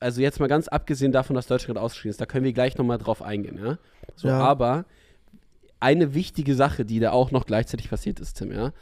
Also 0.00 0.20
jetzt 0.20 0.40
mal 0.40 0.48
ganz 0.48 0.66
abgesehen 0.66 1.12
davon, 1.12 1.36
dass 1.36 1.46
Deutschland 1.46 1.78
ausgeschieden 1.78 2.10
ist, 2.10 2.20
da 2.20 2.26
können 2.26 2.44
wir 2.44 2.52
gleich 2.52 2.76
nochmal 2.76 2.98
drauf 2.98 3.22
eingehen, 3.22 3.58
ja? 3.62 3.78
So, 4.16 4.28
ja. 4.28 4.38
aber 4.38 4.86
eine 5.80 6.14
wichtige 6.14 6.54
Sache, 6.54 6.84
die 6.84 6.98
da 6.98 7.12
auch 7.12 7.30
noch 7.30 7.46
gleichzeitig 7.46 7.88
passiert 7.90 8.18
ist, 8.18 8.34
Tim, 8.34 8.50
ja, 8.50 8.72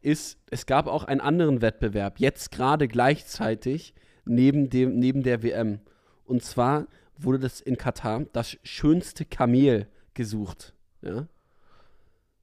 ist, 0.00 0.38
es 0.50 0.66
gab 0.66 0.88
auch 0.88 1.04
einen 1.04 1.20
anderen 1.20 1.62
Wettbewerb, 1.62 2.18
jetzt 2.18 2.50
gerade 2.50 2.88
gleichzeitig 2.88 3.94
neben, 4.24 4.68
dem, 4.68 4.98
neben 4.98 5.22
der 5.22 5.42
WM. 5.42 5.80
Und 6.24 6.42
zwar 6.42 6.86
wurde 7.16 7.38
das 7.38 7.60
in 7.60 7.76
Katar 7.76 8.24
das 8.32 8.56
schönste 8.64 9.24
Kamel 9.24 9.86
gesucht, 10.14 10.74
ja? 11.02 11.26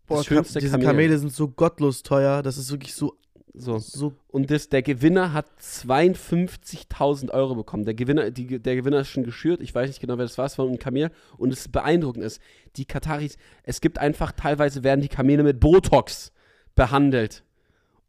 Boah, 0.07 0.23
schönste 0.23 0.59
diese 0.59 0.71
Kamel. 0.71 0.87
Kamele 0.87 1.17
sind 1.19 1.33
so 1.33 1.49
gottlos 1.49 2.01
teuer, 2.01 2.41
das 2.41 2.57
ist 2.57 2.71
wirklich 2.71 2.95
so 2.95 3.15
so. 3.53 3.77
so. 3.77 4.13
Und 4.27 4.51
das, 4.51 4.69
der 4.69 4.81
Gewinner 4.81 5.33
hat 5.33 5.47
52.000 5.59 7.31
Euro 7.31 7.55
bekommen. 7.55 7.85
Der 7.85 7.93
Gewinner, 7.93 8.31
die, 8.31 8.59
der 8.59 8.75
Gewinner 8.75 8.99
ist 8.99 9.09
schon 9.09 9.23
geschürt. 9.23 9.61
Ich 9.61 9.73
weiß 9.73 9.87
nicht 9.87 9.99
genau, 9.99 10.17
wer 10.17 10.25
das 10.25 10.37
war. 10.37 10.45
Es 10.45 10.57
war 10.57 10.67
ein 10.67 10.79
Kamel. 10.79 11.11
Und 11.37 11.51
es 11.51 11.67
beeindruckend 11.67 12.23
ist, 12.23 12.41
die 12.75 12.85
Kataris, 12.85 13.37
es 13.63 13.81
gibt 13.81 13.97
einfach, 13.97 14.31
teilweise 14.31 14.83
werden 14.83 15.01
die 15.01 15.07
Kamele 15.07 15.43
mit 15.43 15.59
Botox 15.59 16.31
behandelt, 16.75 17.43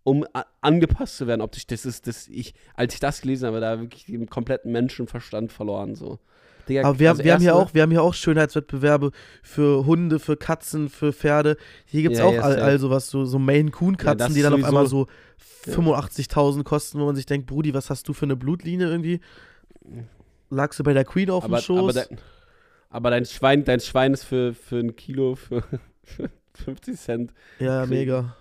um 0.04 0.26
angepasst 0.60 1.16
zu 1.16 1.26
werden. 1.26 1.40
Optisch, 1.40 1.66
das 1.66 1.86
ist, 1.86 2.06
das, 2.06 2.28
ich, 2.28 2.54
als 2.74 2.94
ich 2.94 3.00
das 3.00 3.20
gelesen 3.20 3.46
habe, 3.46 3.60
da 3.60 3.80
wirklich 3.80 4.04
den 4.04 4.28
kompletten 4.28 4.72
Menschenverstand 4.72 5.52
verloren. 5.52 5.94
So. 5.94 6.18
Digga, 6.70 6.84
Aber 6.84 6.98
wir, 6.98 7.10
also 7.10 7.24
wir, 7.24 7.34
haben 7.34 7.40
hier 7.40 7.56
auch, 7.56 7.74
wir 7.74 7.82
haben 7.82 7.90
hier 7.90 8.02
auch 8.02 8.14
Schönheitswettbewerbe 8.14 9.10
für 9.42 9.84
Hunde, 9.84 10.18
für 10.18 10.36
Katzen, 10.36 10.88
für 10.88 11.12
Pferde. 11.12 11.56
Hier 11.84 12.02
gibt 12.02 12.14
es 12.14 12.20
ja, 12.20 12.26
auch 12.26 12.38
all, 12.38 12.60
all 12.60 12.78
sowas, 12.78 13.10
so, 13.10 13.24
so 13.24 13.38
Maine-Coon-Katzen, 13.38 14.28
ja, 14.28 14.34
die 14.34 14.42
dann 14.42 14.54
auf 14.54 14.64
einmal 14.64 14.86
so 14.86 15.08
85.000 15.66 16.62
kosten, 16.62 17.00
wo 17.00 17.06
man 17.06 17.16
sich 17.16 17.26
denkt, 17.26 17.46
Brudi, 17.46 17.74
was 17.74 17.90
hast 17.90 18.08
du 18.08 18.12
für 18.12 18.24
eine 18.24 18.36
Blutlinie 18.36 18.88
irgendwie? 18.88 19.20
Lagst 20.48 20.78
du 20.78 20.84
bei 20.84 20.92
der 20.92 21.04
Queen 21.04 21.30
auf 21.30 21.44
aber, 21.44 21.58
dem 21.58 21.62
Schoß? 21.62 21.78
Aber, 21.78 21.92
de, 21.92 22.18
aber, 22.88 23.10
dein, 23.10 23.24
Schwein, 23.24 23.64
dein 23.64 23.80
Schwein 23.80 24.14
ist 24.14 24.24
für, 24.24 24.54
für 24.54 24.78
ein 24.78 24.96
Kilo 24.96 25.34
für, 25.34 25.62
für 26.04 26.30
50 26.54 26.96
Cent. 26.98 27.34
Ja, 27.58 27.84
kriegen. 27.84 27.98
mega. 27.98 28.36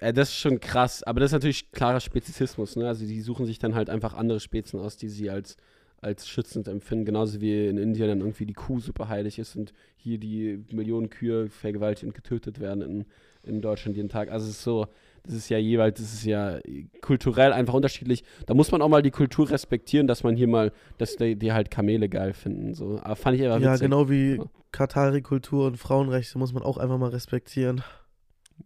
Ja, 0.00 0.12
das 0.12 0.30
ist 0.30 0.36
schon 0.36 0.60
krass, 0.60 1.02
aber 1.02 1.20
das 1.20 1.28
ist 1.28 1.34
natürlich 1.34 1.70
klarer 1.72 2.00
Spezizismus. 2.00 2.76
Ne? 2.76 2.86
Also 2.86 3.04
die 3.04 3.20
suchen 3.20 3.46
sich 3.46 3.58
dann 3.58 3.74
halt 3.74 3.90
einfach 3.90 4.14
andere 4.14 4.40
Spezien 4.40 4.80
aus, 4.80 4.96
die 4.96 5.08
sie 5.08 5.30
als 5.30 5.56
als 6.02 6.28
schützend 6.28 6.66
empfinden, 6.66 7.04
genauso 7.04 7.40
wie 7.40 7.68
in 7.68 7.78
Indien 7.78 8.08
dann 8.08 8.20
irgendwie 8.20 8.44
die 8.44 8.54
Kuh 8.54 8.80
super 8.80 9.08
heilig 9.08 9.38
ist 9.38 9.54
und 9.54 9.72
hier 9.96 10.18
die 10.18 10.64
Millionen 10.72 11.10
Kühe 11.10 11.48
vergewaltigt 11.48 12.04
und 12.04 12.14
getötet 12.14 12.58
werden 12.58 12.82
in, 12.82 13.04
in 13.44 13.62
Deutschland 13.62 13.96
jeden 13.96 14.08
Tag. 14.08 14.30
Also 14.30 14.48
es 14.48 14.56
ist 14.56 14.64
so, 14.64 14.88
das 15.22 15.34
ist 15.34 15.48
ja 15.48 15.58
jeweils, 15.58 16.00
das 16.00 16.12
ist 16.12 16.24
ja 16.24 16.58
kulturell 17.02 17.52
einfach 17.52 17.74
unterschiedlich. 17.74 18.24
Da 18.46 18.54
muss 18.54 18.72
man 18.72 18.82
auch 18.82 18.88
mal 18.88 19.02
die 19.02 19.12
Kultur 19.12 19.48
respektieren, 19.48 20.08
dass 20.08 20.24
man 20.24 20.34
hier 20.34 20.48
mal, 20.48 20.72
dass 20.98 21.14
die, 21.14 21.36
die 21.36 21.52
halt 21.52 21.70
Kamele 21.70 22.08
geil 22.08 22.32
finden. 22.32 22.74
So. 22.74 22.98
Aber 23.00 23.14
fand 23.14 23.38
ich 23.38 23.46
aber 23.46 23.62
Ja, 23.62 23.76
genau 23.76 24.10
wie 24.10 24.40
Katari-Kultur 24.72 25.68
und 25.68 25.76
Frauenrechte 25.76 26.36
muss 26.36 26.52
man 26.52 26.64
auch 26.64 26.78
einfach 26.78 26.98
mal 26.98 27.10
respektieren. 27.10 27.84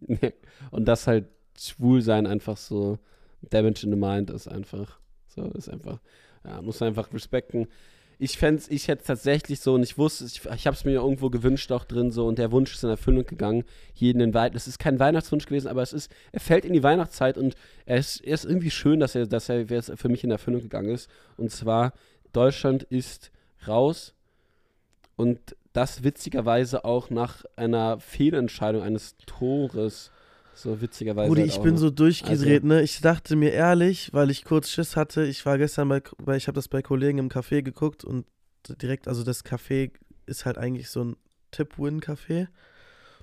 und 0.71 0.85
das 0.85 1.05
halt 1.05 1.27
schwul 1.55 2.01
sein 2.01 2.25
einfach 2.25 2.57
so 2.57 2.97
Damage 3.51 3.81
in 3.83 3.91
the 3.91 3.97
Mind 3.97 4.31
ist 4.31 4.47
einfach. 4.47 4.99
So, 5.27 5.43
ist 5.51 5.69
einfach 5.69 5.99
ja, 6.47 6.61
muss 6.61 6.81
einfach 6.81 7.13
respekten. 7.13 7.67
ich 8.19 8.37
fände 8.37 8.63
ich 8.69 8.87
hätte 8.87 9.03
tatsächlich 9.03 9.59
so, 9.59 9.75
und 9.75 9.83
ich 9.83 9.97
wusste, 9.97 10.25
ich, 10.25 10.45
ich 10.45 10.67
habe 10.67 10.75
es 10.75 10.85
mir 10.85 10.93
irgendwo 10.93 11.29
gewünscht 11.29 11.71
auch 11.71 11.85
drin 11.85 12.11
so, 12.11 12.25
und 12.25 12.39
der 12.39 12.51
Wunsch 12.51 12.73
ist 12.73 12.83
in 12.83 12.89
Erfüllung 12.89 13.25
gegangen, 13.25 13.63
jeden 13.93 14.21
in 14.21 14.33
Weit. 14.33 14.55
Es 14.55 14.67
ist 14.67 14.79
kein 14.79 14.99
Weihnachtswunsch 14.99 15.45
gewesen, 15.45 15.67
aber 15.67 15.81
es 15.81 15.93
ist, 15.93 16.11
er 16.31 16.39
fällt 16.39 16.65
in 16.65 16.73
die 16.73 16.83
Weihnachtszeit 16.83 17.37
und 17.37 17.55
er 17.85 17.97
ist, 17.97 18.21
er 18.21 18.33
ist 18.33 18.45
irgendwie 18.45 18.71
schön, 18.71 18.99
dass 18.99 19.13
er, 19.15 19.27
dass 19.27 19.49
er 19.49 19.67
für 19.67 20.09
mich 20.09 20.23
in 20.23 20.31
Erfüllung 20.31 20.61
gegangen 20.61 20.89
ist. 20.89 21.09
Und 21.35 21.51
zwar, 21.51 21.93
Deutschland 22.33 22.83
ist 22.83 23.31
raus 23.67 24.13
und 25.15 25.55
das 25.73 26.03
witzigerweise 26.03 26.85
auch 26.85 27.09
nach 27.09 27.45
einer 27.55 27.99
Fehlentscheidung 27.99 28.81
eines 28.81 29.15
Tores. 29.25 30.11
So 30.57 30.81
witzigerweise. 30.81 31.29
Rudi, 31.29 31.41
halt 31.41 31.51
ich 31.51 31.59
bin 31.59 31.75
noch. 31.75 31.81
so 31.81 31.89
durchgedreht, 31.91 32.63
also, 32.63 32.67
ne? 32.67 32.81
Ich 32.81 32.99
dachte 33.01 33.35
mir 33.35 33.51
ehrlich, 33.51 34.11
weil 34.11 34.31
ich 34.31 34.43
kurz 34.43 34.69
Schiss 34.71 34.95
hatte, 34.95 35.23
ich 35.23 35.45
war 35.45 35.59
gestern 35.59 35.87
bei, 35.87 36.01
weil 36.17 36.37
ich 36.37 36.47
habe 36.47 36.55
das 36.55 36.67
bei 36.67 36.81
Kollegen 36.81 37.19
im 37.19 37.29
Café 37.29 37.61
geguckt 37.61 38.03
und 38.03 38.25
direkt, 38.81 39.07
also 39.07 39.23
das 39.23 39.45
Café 39.45 39.91
ist 40.25 40.47
halt 40.47 40.57
eigentlich 40.57 40.89
so 40.89 41.03
ein 41.03 41.15
Tip-Win-Café. 41.51 42.47
Und 42.47 42.47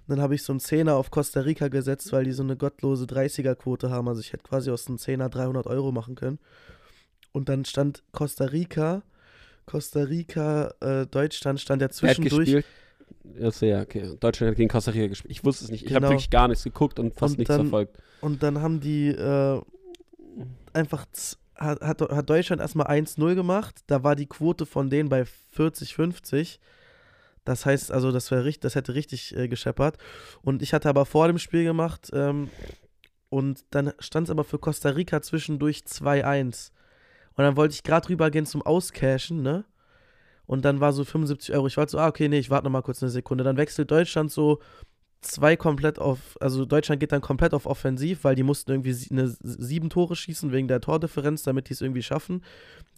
dann 0.07 0.21
habe 0.21 0.37
ich 0.37 0.45
so 0.45 0.53
einen 0.53 0.61
Zehner 0.61 0.95
auf 0.95 1.11
Costa 1.11 1.41
Rica 1.41 1.69
gesetzt, 1.69 2.13
weil 2.13 2.25
die 2.25 2.33
so 2.33 2.45
eine 2.45 2.57
gottlose 2.57 3.07
30er-Quote 3.07 3.91
haben. 3.91 4.07
Also 4.07 4.21
ich 4.21 4.33
hätte 4.33 4.45
quasi 4.45 4.71
aus 4.71 4.87
einem 4.87 4.99
Zehner 4.99 5.29
300 5.29 5.67
Euro 5.67 5.91
machen 5.91 6.15
können. 6.15 6.39
Und 7.33 7.49
dann 7.49 7.65
stand 7.65 8.05
Costa 8.13 8.45
Rica, 8.45 9.03
Costa 9.67 10.03
Rica, 10.05 10.73
äh, 10.81 11.07
Deutschland 11.07 11.61
stand 11.61 11.83
ja 11.83 11.89
zwischendurch. 11.89 12.65
Achso, 13.43 13.67
ja, 13.67 13.83
okay. 13.83 14.17
Deutschland 14.21 14.51
hat 14.51 14.57
gegen 14.57 14.69
Costa 14.69 14.91
Rica 14.91 15.09
gespielt. 15.09 15.31
Ich 15.31 15.45
wusste 15.45 15.65
es 15.65 15.71
nicht. 15.71 15.83
Ich 15.83 15.89
genau. 15.89 16.03
habe 16.03 16.15
wirklich 16.15 16.31
gar 16.31 16.49
nichts 16.49 16.65
geguckt 16.65 16.99
und 16.99 17.15
fast 17.15 17.33
und 17.35 17.39
nichts 17.39 17.55
dann, 17.55 17.63
verfolgt. 17.63 17.99
Und 18.21 18.43
dann 18.43 18.61
haben 18.61 18.81
die 18.81 19.09
äh, 19.09 19.61
einfach 20.73 21.07
hat, 21.57 22.01
hat 22.01 22.31
Deutschland 22.31 22.61
erstmal 22.61 22.87
1-0 22.87 23.35
gemacht. 23.35 23.83
Da 23.87 24.03
war 24.03 24.17
die 24.17 24.27
Quote 24.27 24.67
von 24.67 24.91
denen 24.91 25.09
bei 25.09 25.25
40, 25.25 25.95
50. 25.95 26.61
Das 27.45 27.67
heißt, 27.67 27.93
also, 27.93 28.11
das, 28.11 28.33
richtig, 28.33 28.61
das 28.61 28.75
hätte 28.75 28.95
richtig 28.95 29.37
äh, 29.37 29.49
gescheppert. 29.49 29.99
Und 30.43 30.63
ich 30.63 30.73
hatte 30.73 30.89
aber 30.89 31.07
vor 31.07 31.27
dem 31.27 31.39
Spiel 31.39 31.65
gemacht 31.65 32.11
ähm, 32.13 32.51
und 33.29 33.65
dann 33.71 33.93
stand 33.99 34.29
es 34.29 34.31
aber 34.31 34.45
für 34.45 34.59
Costa 34.59 34.91
Rica 34.91 35.21
zwischendurch 35.21 35.81
2-1. 35.87 36.71
Und 37.37 37.45
dann 37.45 37.57
wollte 37.57 37.75
ich 37.75 37.83
gerade 37.83 38.09
rübergehen 38.09 38.47
zum 38.47 38.63
Auscashen, 38.63 39.43
ne? 39.43 39.65
Und 40.47 40.65
dann 40.65 40.81
war 40.81 40.93
so 40.93 41.05
75 41.05 41.55
Euro. 41.55 41.67
Ich 41.67 41.77
war 41.77 41.89
so, 41.89 41.99
ah, 41.99 42.09
okay, 42.09 42.29
nee, 42.29 42.39
ich 42.39 42.51
warte 42.51 42.65
noch 42.65 42.73
mal 42.73 42.83
kurz 42.83 43.03
eine 43.03 43.11
Sekunde. 43.11 43.45
Dann 43.45 43.57
wechselt 43.57 43.91
Deutschland 43.91 44.31
so 44.31 44.61
zwei 45.23 45.57
komplett 45.57 45.99
auf, 45.99 46.19
also 46.41 46.67
Deutschland 46.67 47.01
geht 47.01 47.13
dann 47.13 47.23
komplett 47.23 47.55
auf 47.55 47.67
Offensiv, 47.67 48.25
weil 48.25 48.35
die 48.35 48.43
mussten 48.43 48.71
irgendwie 48.71 48.95
eine 49.11 49.35
sieben 49.43 49.89
Tore 49.89 50.17
schießen 50.17 50.53
wegen 50.53 50.69
der 50.69 50.81
Tordifferenz, 50.81 51.43
damit 51.43 51.69
die 51.69 51.73
es 51.73 51.81
irgendwie 51.81 52.03
schaffen. 52.03 52.43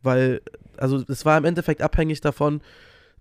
Weil, 0.02 0.40
also 0.76 1.02
es 1.08 1.24
war 1.24 1.38
im 1.38 1.44
Endeffekt 1.44 1.82
abhängig 1.82 2.20
davon, 2.20 2.60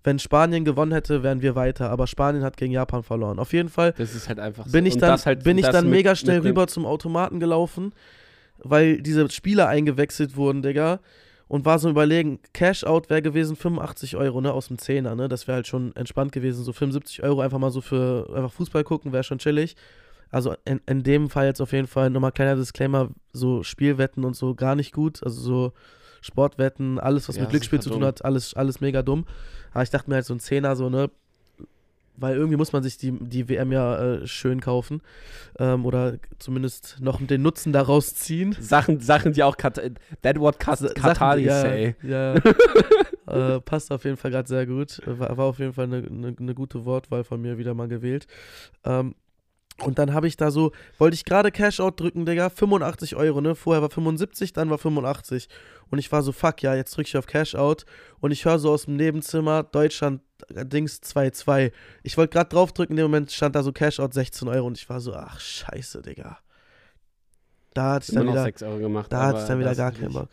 wenn 0.02 0.18
Spanien 0.18 0.64
gewonnen 0.64 0.92
hätte, 0.92 1.22
wären 1.22 1.42
wir 1.42 1.54
weiter. 1.54 1.90
Aber 1.90 2.06
Spanien 2.06 2.42
hat 2.42 2.56
gegen 2.56 2.72
Japan 2.72 3.02
verloren. 3.02 3.38
Auf 3.38 3.52
jeden 3.52 3.68
Fall. 3.68 3.94
Das 3.96 4.14
ist 4.14 4.28
halt 4.28 4.38
einfach 4.38 4.66
so. 4.66 4.72
Bin 4.72 4.86
ich 4.86 4.98
dann, 4.98 5.18
halt, 5.18 5.44
bin 5.44 5.58
ich 5.58 5.66
dann 5.66 5.88
mega 5.88 6.10
mit, 6.10 6.18
schnell 6.18 6.40
mit 6.40 6.50
rüber 6.50 6.66
zum 6.66 6.84
Automaten 6.84 7.40
gelaufen, 7.40 7.92
weil 8.58 9.00
diese 9.02 9.28
Spieler 9.30 9.68
eingewechselt 9.68 10.36
wurden, 10.36 10.62
Digga 10.62 11.00
und 11.48 11.64
war 11.64 11.78
so 11.78 11.88
überlegen, 11.88 12.40
Cash-Out 12.52 13.08
wäre 13.08 13.22
gewesen 13.22 13.56
85 13.56 14.16
Euro, 14.16 14.40
ne, 14.40 14.52
aus 14.52 14.68
dem 14.68 14.78
Zehner, 14.78 15.14
ne, 15.14 15.28
das 15.28 15.46
wäre 15.46 15.56
halt 15.56 15.66
schon 15.66 15.94
entspannt 15.94 16.32
gewesen, 16.32 16.64
so 16.64 16.72
75 16.72 17.22
Euro 17.22 17.40
einfach 17.40 17.58
mal 17.58 17.70
so 17.70 17.80
für 17.80 18.28
einfach 18.34 18.52
Fußball 18.52 18.84
gucken, 18.84 19.12
wäre 19.12 19.24
schon 19.24 19.38
chillig. 19.38 19.76
Also 20.30 20.56
in, 20.64 20.80
in 20.86 21.04
dem 21.04 21.30
Fall 21.30 21.46
jetzt 21.46 21.60
auf 21.60 21.72
jeden 21.72 21.86
Fall 21.86 22.10
nochmal 22.10 22.32
kleiner 22.32 22.56
Disclaimer, 22.56 23.10
so 23.32 23.62
Spielwetten 23.62 24.24
und 24.24 24.34
so 24.34 24.54
gar 24.54 24.74
nicht 24.74 24.92
gut, 24.92 25.22
also 25.22 25.40
so 25.40 25.72
Sportwetten, 26.20 26.98
alles 26.98 27.28
was 27.28 27.36
ja, 27.36 27.42
mit 27.42 27.50
Glücksspiel 27.50 27.80
zu 27.80 27.90
tun 27.90 28.04
hat, 28.04 28.24
alles, 28.24 28.54
alles 28.54 28.80
mega 28.80 29.02
dumm. 29.02 29.26
Aber 29.72 29.84
ich 29.84 29.90
dachte 29.90 30.10
mir 30.10 30.16
halt 30.16 30.26
so 30.26 30.34
ein 30.34 30.40
Zehner, 30.40 30.74
so, 30.74 30.90
ne, 30.90 31.10
weil 32.16 32.36
irgendwie 32.36 32.56
muss 32.56 32.72
man 32.72 32.82
sich 32.82 32.96
die, 32.96 33.12
die 33.12 33.48
WM 33.48 33.72
ja 33.72 34.14
äh, 34.14 34.26
schön 34.26 34.60
kaufen 34.60 35.02
ähm, 35.58 35.84
oder 35.84 36.14
zumindest 36.38 36.98
noch 37.00 37.20
den 37.20 37.42
Nutzen 37.42 37.72
daraus 37.72 38.14
ziehen. 38.14 38.56
Sachen, 38.60 39.00
Sachen 39.00 39.32
die 39.32 39.42
auch 39.42 39.56
Kat 39.56 39.80
that 40.22 40.38
what 40.38 40.58
Katar 40.58 41.38
ja, 41.38 41.60
say. 41.60 41.94
Ja, 42.02 42.34
äh, 43.26 43.60
passt 43.60 43.92
auf 43.92 44.04
jeden 44.04 44.16
Fall 44.16 44.30
gerade 44.30 44.48
sehr 44.48 44.66
gut. 44.66 45.00
War, 45.06 45.36
war, 45.36 45.46
auf 45.46 45.58
jeden 45.58 45.72
Fall 45.72 45.84
eine, 45.84 45.98
eine, 45.98 46.34
eine, 46.38 46.54
gute 46.54 46.84
Wortwahl 46.84 47.24
von 47.24 47.40
mir 47.40 47.58
wieder 47.58 47.74
mal 47.74 47.88
gewählt. 47.88 48.26
Ähm, 48.84 49.14
und 49.82 49.98
dann 49.98 50.14
habe 50.14 50.26
ich 50.26 50.36
da 50.36 50.50
so, 50.50 50.72
wollte 50.96 51.14
ich 51.14 51.24
gerade 51.24 51.52
Cashout 51.52 51.92
drücken, 51.96 52.24
Digga, 52.24 52.48
85 52.48 53.14
Euro, 53.14 53.42
ne? 53.42 53.54
Vorher 53.54 53.82
war 53.82 53.90
75, 53.90 54.54
dann 54.54 54.70
war 54.70 54.78
85. 54.78 55.48
Und 55.90 55.98
ich 55.98 56.10
war 56.10 56.22
so, 56.22 56.32
fuck, 56.32 56.62
ja, 56.62 56.74
jetzt 56.74 56.96
drücke 56.96 57.08
ich 57.08 57.16
auf 57.16 57.26
Cashout. 57.26 57.84
Und 58.20 58.30
ich 58.30 58.46
höre 58.46 58.58
so 58.58 58.72
aus 58.72 58.86
dem 58.86 58.96
Nebenzimmer, 58.96 59.64
Deutschland, 59.64 60.22
äh, 60.54 60.64
Dings 60.64 61.02
2-2. 61.02 61.72
Ich 62.02 62.16
wollte 62.16 62.32
gerade 62.32 62.48
draufdrücken, 62.48 62.94
in 62.94 62.96
dem 62.96 63.10
Moment 63.10 63.30
stand 63.30 63.54
da 63.54 63.62
so 63.62 63.72
Cashout 63.72 64.12
16 64.12 64.48
Euro. 64.48 64.66
Und 64.66 64.78
ich 64.78 64.88
war 64.88 65.00
so, 65.00 65.12
ach, 65.12 65.38
scheiße, 65.40 66.00
Digga. 66.00 66.38
Da 67.74 67.94
hatte 67.94 68.06
ich 68.08 68.14
dann 68.14 68.26
wieder, 68.26 68.50
gemacht, 68.78 69.12
da 69.12 69.26
hatte 69.26 69.40
ich 69.40 69.46
dann 69.46 69.60
wieder 69.60 69.74
gar 69.74 69.92
keinen 69.92 70.14
Bock. 70.14 70.30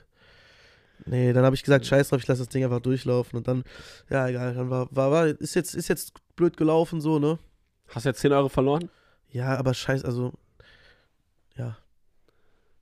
Nee, 1.06 1.34
dann 1.34 1.44
habe 1.44 1.54
ich 1.54 1.64
gesagt, 1.64 1.86
scheiß 1.86 2.08
drauf, 2.08 2.22
ich 2.22 2.28
lasse 2.28 2.44
das 2.44 2.48
Ding 2.48 2.64
einfach 2.64 2.80
durchlaufen. 2.80 3.36
Und 3.36 3.48
dann, 3.50 3.66
ja, 4.10 4.30
egal, 4.30 4.54
dann 4.54 4.70
war, 4.70 4.88
war, 4.92 5.12
war, 5.12 5.28
ist 5.28 5.54
jetzt, 5.54 5.76
ist 5.76 5.90
jetzt 5.90 6.14
blöd 6.38 6.56
gelaufen, 6.56 7.02
so, 7.02 7.20
ne? 7.20 7.40
Hast 7.90 8.06
du 8.06 8.10
jetzt 8.10 8.22
10 8.22 8.32
Euro 8.32 8.48
verloren? 8.48 8.90
Ja, 9.34 9.58
aber 9.58 9.74
scheiß, 9.74 10.06
also, 10.06 10.32
ja. 11.58 11.78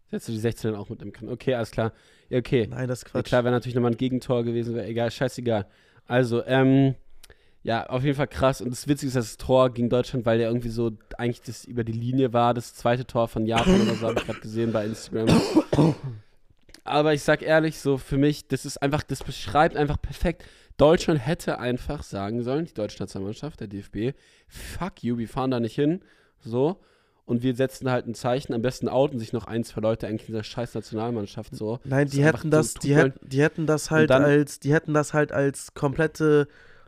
Hättest 0.10 0.28
du 0.28 0.34
die 0.34 0.40
16 0.40 0.76
auch 0.76 0.90
mitnehmen 0.90 1.14
können. 1.14 1.32
Okay, 1.32 1.56
alles 1.56 1.72
klar. 1.72 1.94
Ja, 2.30 2.40
okay. 2.40 2.68
Nein, 2.68 2.90
das 2.90 3.00
ist 3.00 3.06
Quatsch. 3.06 3.16
Ja, 3.16 3.24
klar, 3.24 3.44
wäre 3.46 3.54
natürlich 3.54 3.76
nochmal 3.76 3.92
ein 3.92 3.98
Gegentor 3.98 4.44
gewesen, 4.44 4.76
wäre 4.76 4.86
egal, 4.86 5.10
scheißegal. 5.10 5.66
Also, 6.06 6.46
ähm, 6.46 6.96
ja, 7.64 7.86
auf 7.88 8.04
jeden 8.04 8.18
Fall 8.18 8.28
krass. 8.28 8.60
Und 8.60 8.72
das 8.72 8.88
Witzige 8.90 9.08
ist, 9.08 9.16
dass 9.16 9.28
das 9.28 9.38
Tor 9.38 9.70
gegen 9.72 9.90
Deutschland, 9.90 10.26
weil 10.26 10.40
der 10.40 10.50
irgendwie 10.50 10.70
so 10.70 10.92
eigentlich 11.18 11.42
das 11.42 11.64
über 11.64 11.86
die 11.86 11.94
Linie 11.94 12.34
war, 12.34 12.54
das 12.54 12.76
zweite 12.76 13.08
Tor 13.08 13.30
von 13.30 13.46
Japan 13.46 13.82
oder 13.82 13.96
so, 13.96 14.08
habe 14.08 14.20
ich 14.20 14.26
gerade 14.26 14.42
gesehen 14.42 14.74
bei 14.74 14.86
Instagram. 14.86 15.30
Aber 16.84 17.14
ich 17.14 17.22
sag 17.22 17.42
ehrlich, 17.42 17.80
so 17.80 17.98
für 17.98 18.18
mich, 18.18 18.48
das 18.48 18.66
ist 18.66 18.82
einfach, 18.82 19.04
das 19.04 19.24
beschreibt 19.24 19.78
einfach 19.78 20.02
perfekt. 20.02 20.44
Deutschland 20.76 21.26
hätte 21.26 21.60
einfach 21.60 22.04
sagen 22.04 22.42
sollen, 22.44 22.66
die 22.66 22.74
deutsche 22.74 23.00
Nationalmannschaft, 23.00 23.60
der 23.60 23.68
DFB, 23.68 24.18
fuck 24.48 25.04
you, 25.04 25.18
wir 25.18 25.30
fahren 25.30 25.52
da 25.52 25.60
nicht 25.60 25.76
hin. 25.76 26.02
So. 26.44 26.78
Und 27.26 27.44
wir 27.44 27.56
setzen 27.56 27.90
halt 27.90 28.08
ein 28.08 28.14
Zeichen, 28.14 28.54
am 28.54 28.62
besten 28.62 28.90
outen 28.90 29.20
sich 29.20 29.32
noch 29.32 29.46
ein, 29.46 29.64
zwei 29.64 29.82
Leute 29.82 30.08
eigentlich 30.08 30.28
in 30.28 30.34
dieser 30.34 30.44
scheiß 30.44 30.74
Nationalmannschaft 30.74 31.56
so. 31.56 31.80
Nein, 31.86 32.08
die 32.08 32.24
hätten 32.24 32.52
das, 32.52 32.74
so 32.74 32.80
die, 32.80 32.96
hätten, 32.96 33.20
die 33.26 33.42
hätten 33.42 33.68
das 33.68 33.90
halt 33.90 34.10
dann, 34.10 34.24
als, 34.24 34.60
die 34.60 34.74
hätten 34.74 34.94
das 34.94 35.14
halt 35.14 35.32
als 35.32 35.74
komplette, 35.74 36.48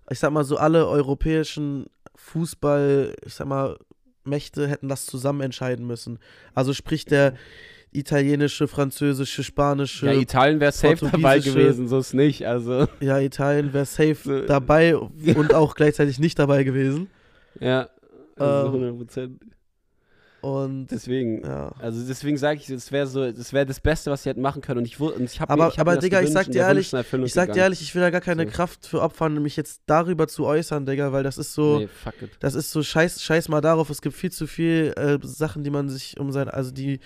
ich 0.09 0.19
sag 0.19 0.31
mal 0.31 0.43
so 0.43 0.57
alle 0.57 0.87
europäischen 0.87 1.85
Fußball, 2.15 3.15
ich 3.25 3.35
sag 3.35 3.47
mal, 3.47 3.77
Mächte 4.25 4.67
hätten 4.67 4.89
das 4.89 5.05
zusammen 5.05 5.41
entscheiden 5.41 5.85
müssen. 5.85 6.19
Also 6.53 6.73
sprich 6.73 7.05
der 7.05 7.35
italienische, 7.91 8.67
französische, 8.67 9.43
spanische. 9.43 10.07
Ja, 10.07 10.13
Italien 10.13 10.59
wäre 10.59 10.71
safe 10.71 11.09
dabei 11.11 11.39
gewesen, 11.39 11.87
so 11.87 11.99
ist 11.99 12.13
nicht. 12.13 12.45
Also. 12.47 12.87
Ja, 12.99 13.19
Italien 13.19 13.73
wäre 13.73 13.85
safe 13.85 14.43
dabei 14.47 14.95
und 14.97 15.53
auch 15.53 15.75
gleichzeitig 15.75 16.19
nicht 16.19 16.39
dabei 16.39 16.63
gewesen. 16.63 17.09
Ja, 17.59 17.89
Um, 18.37 18.45
also 18.47 18.71
100 18.71 18.97
Prozent. 18.97 19.41
Und 20.43 20.87
deswegen, 20.87 21.41
ja. 21.41 21.71
also 21.79 22.05
deswegen 22.05 22.35
sage 22.35 22.59
ich, 22.59 22.69
es 22.69 22.91
wäre 22.91 23.07
so, 23.07 23.23
es 23.23 23.53
wäre 23.53 23.65
das 23.65 23.79
Beste, 23.79 24.11
was 24.11 24.23
sie 24.23 24.29
hätten 24.29 24.41
machen 24.41 24.61
können. 24.61 24.79
Und 24.79 24.85
ich, 24.85 24.99
und 24.99 25.21
ich 25.23 25.39
habe 25.39 25.53
Aber, 25.53 25.69
ich 25.69 25.79
hab 25.79 25.87
aber 25.87 25.95
Digga, 25.95 26.19
ich 26.19 26.31
sag 26.31 26.51
dir 26.51 26.63
ehrlich, 26.63 26.91
ich 26.91 27.33
sag 27.33 27.53
dir 27.53 27.61
ehrlich, 27.61 27.81
ich 27.81 27.95
will 27.95 28.01
da 28.01 28.09
gar 28.09 28.19
keine 28.19 28.43
so. 28.43 28.51
Kraft 28.51 28.85
für 28.85 29.01
opfern, 29.01 29.41
mich 29.41 29.55
jetzt 29.55 29.83
darüber 29.85 30.27
zu 30.27 30.45
äußern, 30.45 30.85
Digga, 30.85 31.13
weil 31.13 31.23
das 31.23 31.37
ist 31.37 31.53
so, 31.53 31.79
nee, 31.79 31.87
das 32.41 32.55
ist 32.55 32.71
so 32.71 32.83
scheiß, 32.83 33.21
scheiß 33.21 33.47
mal 33.47 33.61
darauf. 33.61 33.89
Es 33.89 34.01
gibt 34.01 34.17
viel 34.17 34.33
zu 34.33 34.45
viel 34.45 34.93
äh, 34.97 35.17
Sachen, 35.25 35.63
die 35.63 35.69
man 35.69 35.87
sich 35.87 36.19
um 36.19 36.33
sein, 36.33 36.49
also 36.49 36.71
die, 36.71 36.99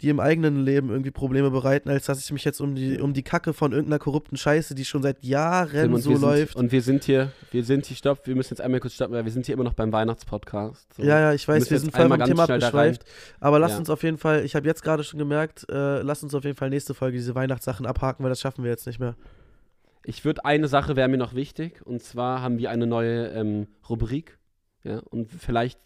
die 0.00 0.08
im 0.08 0.18
eigenen 0.18 0.64
Leben 0.64 0.88
irgendwie 0.88 1.10
Probleme 1.10 1.50
bereiten, 1.50 1.90
als 1.90 2.06
dass 2.06 2.24
ich 2.24 2.32
mich 2.32 2.46
jetzt 2.46 2.58
um 2.58 2.74
die, 2.74 2.98
um 2.98 3.12
die 3.12 3.22
Kacke 3.22 3.52
von 3.52 3.72
irgendeiner 3.72 3.98
korrupten 3.98 4.38
Scheiße, 4.38 4.74
die 4.74 4.86
schon 4.86 5.02
seit 5.02 5.22
Jahren 5.22 5.92
und 5.92 6.00
so 6.00 6.16
läuft. 6.16 6.56
und 6.56 6.72
wir 6.72 6.80
sind 6.80 7.04
hier, 7.04 7.32
wir 7.50 7.64
sind 7.64 7.84
hier, 7.84 7.98
stopp, 7.98 8.26
wir 8.26 8.34
müssen 8.34 8.54
jetzt 8.54 8.62
einmal 8.62 8.80
kurz 8.80 8.94
stoppen, 8.94 9.12
weil 9.12 9.26
wir 9.26 9.32
sind 9.32 9.44
hier 9.44 9.56
immer 9.56 9.64
noch 9.64 9.74
beim 9.74 9.92
Weihnachtspodcast. 9.92 10.94
So. 10.94 11.02
Ja, 11.02 11.20
ja, 11.20 11.34
ich 11.34 11.46
weiß, 11.46 11.66
wir, 11.66 11.72
wir 11.72 11.80
sind 11.80 11.94
voll 11.94 12.08
beim 12.08 12.24
Thema 12.24 12.44
abgeschweift. 12.44 12.77
Aber 12.78 12.98
aber 13.40 13.58
lass 13.58 13.72
ja. 13.72 13.78
uns 13.78 13.90
auf 13.90 14.02
jeden 14.02 14.18
Fall, 14.18 14.44
ich 14.44 14.54
habe 14.54 14.66
jetzt 14.66 14.82
gerade 14.82 15.04
schon 15.04 15.18
gemerkt, 15.18 15.66
äh, 15.70 16.00
lass 16.02 16.22
uns 16.22 16.34
auf 16.34 16.44
jeden 16.44 16.56
Fall 16.56 16.70
nächste 16.70 16.94
Folge 16.94 17.16
diese 17.16 17.34
Weihnachtssachen 17.34 17.86
abhaken, 17.86 18.22
weil 18.22 18.30
das 18.30 18.40
schaffen 18.40 18.64
wir 18.64 18.70
jetzt 18.70 18.86
nicht 18.86 18.98
mehr. 18.98 19.16
Ich 20.04 20.24
würde, 20.24 20.44
eine 20.44 20.68
Sache 20.68 20.96
wäre 20.96 21.08
mir 21.08 21.18
noch 21.18 21.34
wichtig, 21.34 21.84
und 21.84 22.02
zwar 22.02 22.40
haben 22.40 22.58
wir 22.58 22.70
eine 22.70 22.86
neue 22.86 23.28
ähm, 23.28 23.66
Rubrik. 23.88 24.38
Ja, 24.84 25.00
und 25.10 25.30
vielleicht, 25.30 25.78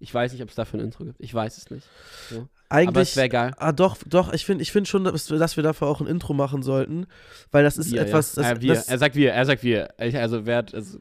ich 0.00 0.12
weiß 0.12 0.32
nicht, 0.32 0.42
ob 0.42 0.48
es 0.48 0.54
dafür 0.54 0.80
ein 0.80 0.84
Intro 0.84 1.04
gibt. 1.04 1.20
Ich 1.20 1.32
weiß 1.32 1.58
es 1.58 1.70
nicht. 1.70 1.86
Ja. 2.30 2.46
Eigentlich, 2.70 3.16
wäre 3.16 3.28
geil. 3.28 3.52
Ah, 3.58 3.72
doch, 3.72 3.96
doch, 4.06 4.32
ich 4.32 4.46
finde 4.46 4.62
ich 4.62 4.72
find 4.72 4.88
schon, 4.88 5.04
dass 5.04 5.28
wir, 5.30 5.38
dass 5.38 5.56
wir 5.56 5.62
dafür 5.64 5.88
auch 5.88 6.00
ein 6.00 6.06
Intro 6.06 6.32
machen 6.32 6.62
sollten, 6.62 7.06
weil 7.50 7.64
das 7.64 7.76
ist 7.76 7.92
wir, 7.92 8.00
etwas. 8.00 8.36
Ja. 8.36 8.42
Das, 8.42 8.52
äh, 8.52 8.62
wir. 8.62 8.74
Das, 8.74 8.88
er 8.88 8.98
sagt 8.98 9.14
wir, 9.16 9.32
er 9.32 9.44
sagt 9.44 9.62
wir. 9.62 9.88
Ich, 9.98 10.16
also, 10.16 10.46
wer 10.46 10.64
also, 10.72 10.98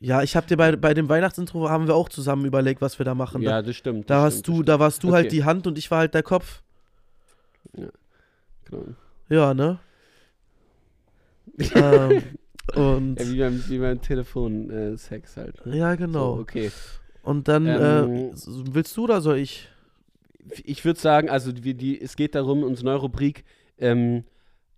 ja, 0.00 0.22
ich 0.22 0.34
habe 0.34 0.46
dir 0.46 0.56
bei, 0.56 0.74
bei 0.76 0.94
dem 0.94 1.08
Weihnachtsintro 1.08 1.68
haben 1.68 1.86
wir 1.86 1.94
auch 1.94 2.08
zusammen 2.08 2.44
überlegt, 2.44 2.80
was 2.80 2.98
wir 2.98 3.04
da 3.04 3.14
machen. 3.14 3.42
Ja, 3.42 3.62
das 3.62 3.76
stimmt. 3.76 4.10
Da, 4.10 4.14
das 4.14 4.24
hast 4.24 4.32
stimmt, 4.32 4.48
du, 4.48 4.52
stimmt. 4.54 4.68
da 4.68 4.80
warst 4.80 5.02
du 5.02 5.08
okay. 5.08 5.16
halt 5.16 5.32
die 5.32 5.44
Hand 5.44 5.66
und 5.66 5.78
ich 5.78 5.90
war 5.90 5.98
halt 5.98 6.14
der 6.14 6.22
Kopf. 6.22 6.62
Ja, 7.76 7.88
genau. 8.64 8.84
Ja, 9.28 9.54
ne? 9.54 9.78
ähm, 11.74 12.22
Und 12.74 13.20
ja, 13.20 13.28
wie 13.28 13.38
beim, 13.38 13.64
wie 13.68 13.78
beim 13.78 14.00
Telefon-Sex 14.00 15.36
halt. 15.36 15.56
Ja, 15.66 15.94
genau. 15.94 16.36
So, 16.36 16.40
okay. 16.42 16.70
Und 17.22 17.48
dann, 17.48 17.66
ähm, 17.66 18.30
äh, 18.30 18.74
willst 18.74 18.96
du 18.96 19.04
oder 19.04 19.20
soll 19.20 19.38
ich? 19.38 19.68
Ich 20.64 20.84
würde 20.84 20.98
sagen, 20.98 21.28
also 21.28 21.52
die, 21.52 21.74
die, 21.74 22.00
es 22.00 22.16
geht 22.16 22.34
darum, 22.34 22.62
unsere 22.62 22.86
neue 22.86 22.96
Rubrik 22.96 23.44
ähm, 23.78 24.24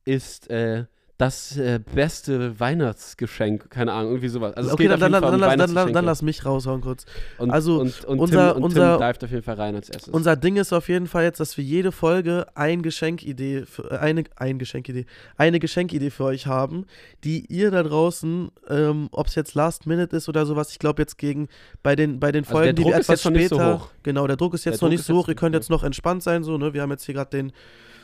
ist 0.05 0.51
äh, 0.51 0.85
das 1.23 1.57
äh, 1.57 1.79
beste 1.95 2.59
Weihnachtsgeschenk, 2.59 3.71
keine 3.71 3.93
Ahnung, 3.93 4.11
irgendwie 4.11 4.27
sowas. 4.27 4.55
Also 4.55 4.73
okay, 4.73 4.89
dann, 4.89 4.99
dann, 4.99 5.13
dann, 5.13 5.41
dann, 5.41 5.93
dann, 5.93 6.05
lass 6.05 6.21
mich 6.21 6.45
raushauen 6.45 6.81
kurz. 6.81 7.07
Und, 7.39 7.53
also 7.53 7.79
und, 7.79 8.05
und 8.07 8.19
unser, 8.19 8.55
Tim, 8.55 8.65
unser, 8.65 8.99
Tim 8.99 9.27
auf 9.27 9.31
jeden 9.31 9.45
Fall 9.45 9.55
rein 9.55 9.77
als 9.77 9.89
erstes. 9.89 10.13
Unser 10.13 10.35
Ding 10.35 10.57
ist 10.57 10.73
auf 10.73 10.89
jeden 10.89 11.07
Fall 11.07 11.23
jetzt, 11.23 11.39
dass 11.39 11.57
wir 11.57 11.63
jede 11.63 11.93
Folge 11.93 12.47
ein 12.57 12.83
Geschenkidee, 12.83 13.67
für, 13.67 13.93
äh, 13.93 13.99
eine, 13.99 14.25
ein 14.35 14.59
Geschenkidee, 14.59 15.07
eine 15.37 15.61
Geschenkidee 15.61 16.11
für 16.11 16.25
euch 16.25 16.49
haben, 16.49 16.87
die 17.23 17.47
ihr 17.47 17.71
da 17.71 17.85
draußen, 17.85 18.51
ähm, 18.69 19.09
ob 19.13 19.29
es 19.29 19.37
jetzt 19.37 19.55
Last 19.55 19.87
Minute 19.87 20.17
ist 20.17 20.29
oder 20.29 20.45
sowas, 20.45 20.73
ich 20.73 20.81
glaube 20.81 21.03
jetzt 21.03 21.19
gegen 21.19 21.47
bei 21.85 21.95
den 21.95 22.19
bei 22.19 22.33
den 22.33 22.43
also 22.43 22.55
Folgen, 22.55 22.71
also 22.71 22.83
die 22.83 22.89
wir 22.89 22.97
etwas 22.97 23.21
später, 23.23 23.79
so 23.79 23.89
genau, 24.03 24.27
der 24.27 24.37
Druck 24.37 24.55
ist 24.55 24.65
jetzt 24.65 24.83
der 24.83 24.89
noch 24.89 24.91
Druck 24.91 24.99
nicht 24.99 25.07
so 25.07 25.15
hoch. 25.15 25.29
Ihr 25.29 25.37
könnt 25.37 25.55
jetzt 25.55 25.71
noch 25.71 25.85
entspannt 25.85 26.25
sein, 26.25 26.43
so 26.43 26.59
ne. 26.59 26.75
Wir 26.75 26.83
haben 26.83 26.91
jetzt 26.91 27.05
hier 27.05 27.15
gerade 27.15 27.31
den 27.31 27.53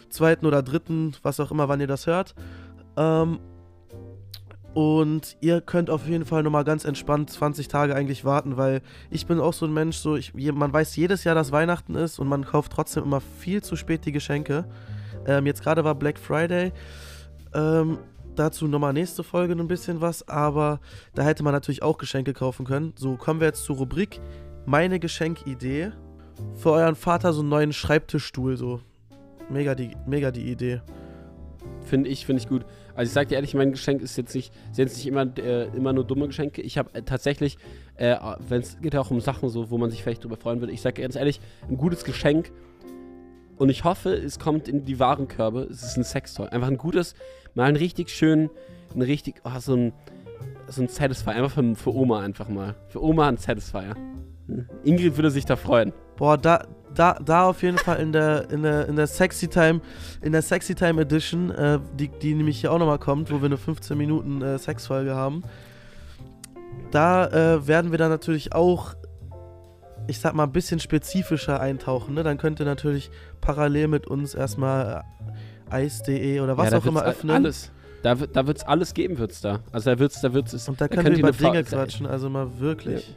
zweiten 0.09 0.47
oder 0.47 0.63
dritten, 0.63 1.15
was 1.23 1.41
auch 1.41 1.51
immer, 1.51 1.69
wann 1.69 1.81
ihr 1.81 1.89
das 1.89 2.07
hört. 2.07 2.37
Ähm, 2.99 3.39
und 4.75 5.37
ihr 5.41 5.61
könnt 5.61 5.89
auf 5.91 6.07
jeden 6.07 6.25
Fall 6.25 6.43
nochmal 6.43 6.65
ganz 6.65 6.85
entspannt 6.85 7.31
20 7.31 7.69
Tage 7.69 7.95
eigentlich 7.95 8.25
warten, 8.25 8.57
weil 8.57 8.83
ich 9.11 9.27
bin 9.27 9.41
auch 9.41 9.53
so 9.53 9.67
ein 9.67 9.73
Mensch, 9.73 9.97
so 9.97 10.15
ich, 10.15 10.35
man 10.35 10.73
weiß 10.73 10.95
jedes 10.97 11.25
Jahr, 11.25 11.35
dass 11.35 11.53
Weihnachten 11.53 11.95
ist 11.95 12.19
und 12.19 12.29
man 12.29 12.45
kauft 12.45 12.73
trotzdem 12.73 13.05
immer 13.05 13.21
viel 13.21 13.63
zu 13.63 13.77
spät 13.77 14.05
die 14.05 14.13
Geschenke. 14.13 14.67
Ähm, 15.27 15.47
jetzt 15.47 15.63
gerade 15.63 15.85
war 15.85 15.95
Black 15.95 16.19
Friday. 16.19 16.73
Ähm, 17.55 17.99
dazu 18.37 18.69
nochmal 18.69 18.93
nächste 18.93 19.25
Folge 19.25 19.55
ein 19.55 19.69
bisschen 19.69 20.01
was, 20.01 20.29
aber 20.29 20.81
da 21.15 21.23
hätte 21.23 21.43
man 21.43 21.53
natürlich 21.53 21.83
auch 21.83 21.99
Geschenke 21.99 22.33
kaufen 22.33 22.67
können. 22.67 22.93
So, 22.97 23.17
kommen 23.17 23.41
wir 23.41 23.49
jetzt 23.49 23.65
zur 23.65 23.77
Rubrik 23.77 24.21
Meine 24.67 25.01
Geschenkidee. 25.01 25.93
Für 26.55 26.71
euren 26.71 26.95
Vater 26.95 27.33
so 27.33 27.41
einen 27.41 27.49
neuen 27.49 27.73
Schreibtischstuhl, 27.73 28.57
so. 28.57 28.81
Mega 29.51 29.75
die, 29.75 29.91
mega 30.07 30.31
die 30.31 30.53
Idee. 30.53 30.83
Finde 31.85 32.09
ich, 32.11 32.27
finde 32.27 32.43
ich 32.43 32.49
gut. 32.49 32.65
Also 32.95 33.11
ich 33.11 33.15
sage 33.15 33.29
dir 33.29 33.37
ehrlich, 33.37 33.55
mein 33.55 33.71
Geschenk 33.71 34.03
ist 34.03 34.17
jetzt 34.17 34.35
nicht, 34.35 34.53
jetzt 34.77 34.97
nicht 34.97 35.07
immer, 35.07 35.27
äh, 35.39 35.67
immer 35.77 35.93
nur 35.93 36.05
dumme 36.05 36.27
Geschenke. 36.27 36.63
Ich 36.63 36.79
habe 36.79 36.93
äh, 36.95 37.03
tatsächlich, 37.03 37.59
äh, 37.97 38.17
wenn 38.49 38.61
es 38.61 38.81
geht 38.81 38.95
ja 38.95 39.01
auch 39.01 39.11
um 39.11 39.21
Sachen 39.21 39.49
so, 39.49 39.71
wo 39.71 39.79
man 39.79 39.91
sich 39.91 40.03
vielleicht 40.03 40.25
drüber 40.25 40.37
freuen 40.37 40.61
würde. 40.61 40.73
Ich 40.73 40.81
sage 40.81 41.03
ganz 41.03 41.17
ehrlich, 41.17 41.41
ein 41.69 41.77
gutes 41.77 42.05
Geschenk. 42.05 42.53
Und 43.57 43.71
ich 43.71 43.85
hoffe, 43.85 44.11
es 44.15 44.39
kommt 44.39 44.69
in 44.69 44.85
die 44.85 45.01
Warenkörbe. 45.01 45.63
Es 45.71 45.83
ist 45.83 45.97
ein 45.97 46.05
Sextoy. 46.05 46.49
Einfach 46.49 46.69
ein 46.69 46.79
gutes, 46.79 47.15
mal 47.55 47.65
ein 47.65 47.77
richtig 47.77 48.11
schön, 48.11 48.51
ein 48.95 49.03
richtig, 49.03 49.37
oh, 49.45 49.59
so 49.59 49.75
ein, 49.75 49.93
so 50.69 50.83
ein 50.83 50.89
Satisfier. 50.89 51.33
Einfach 51.33 51.53
für, 51.53 51.75
für 51.75 51.95
Oma 51.95 52.21
einfach 52.21 52.49
mal. 52.49 52.77
Für 52.89 53.03
Oma 53.03 53.29
ein 53.29 53.37
Satisfier. 53.37 53.95
Ingrid 54.85 55.17
würde 55.17 55.31
sich 55.31 55.45
da 55.45 55.57
freuen. 55.57 55.93
Boah, 56.17 56.37
da, 56.37 56.67
da, 56.95 57.15
da 57.15 57.45
auf 57.45 57.63
jeden 57.63 57.79
Fall 57.79 57.99
in 57.99 58.13
der, 58.13 58.51
in 58.51 58.63
der, 58.63 58.89
in 58.89 58.97
der 58.97 59.07
Sexy 59.07 59.49
Time, 59.49 59.81
in 60.23 60.33
der 60.33 60.43
Sexy 60.43 60.75
Time 60.75 61.01
Edition, 61.01 61.51
äh, 61.51 61.79
die, 61.95 62.09
die 62.09 62.35
nämlich 62.35 62.61
hier 62.61 62.73
auch 62.73 62.79
nochmal 62.79 62.99
kommt, 62.99 63.31
wo 63.31 63.41
wir 63.41 63.47
eine 63.47 63.57
15 63.57 63.97
Minuten 63.97 64.43
äh, 64.43 64.59
Sexfolge 64.59 65.15
haben. 65.15 65.43
Da 66.91 67.27
äh, 67.27 67.67
werden 67.67 67.91
wir 67.91 67.99
dann 67.99 68.11
natürlich 68.11 68.55
auch, 68.55 68.95
ich 70.07 70.19
sag 70.19 70.35
mal, 70.35 70.45
ein 70.45 70.53
bisschen 70.53 70.81
spezifischer 70.81 71.61
eintauchen. 71.61 72.15
Ne? 72.15 72.23
Dann 72.23 72.39
könnt 72.39 72.61
ihr 72.61 72.67
natürlich 72.67 73.11
parallel 73.41 73.89
mit 73.89 74.07
uns 74.07 74.35
erstmal 74.35 75.05
äh, 75.71 75.75
Eis.de 75.75 76.41
oder 76.41 76.57
was 76.57 76.71
ja, 76.71 76.79
auch 76.79 76.87
immer 76.87 77.05
öffnen. 77.05 77.35
Alles. 77.37 77.71
Da, 78.03 78.15
da 78.15 78.47
wird 78.47 78.59
es 78.59 78.65
alles 78.65 78.95
geben, 78.95 79.19
wird 79.19 79.33
es 79.33 79.41
da. 79.41 79.61
Also 79.73 79.91
da 79.91 79.99
wird 79.99 80.13
es, 80.13 80.21
da 80.21 80.33
wird's, 80.33 80.69
Und 80.69 80.81
da, 80.81 80.87
da 80.87 81.03
können 81.03 81.17
wir 81.17 81.19
über 81.19 81.33
Dinge 81.33 81.65
quatschen, 81.65 82.07
also 82.07 82.31
mal 82.31 82.59
wirklich. 82.59 83.09
Ja. 83.09 83.15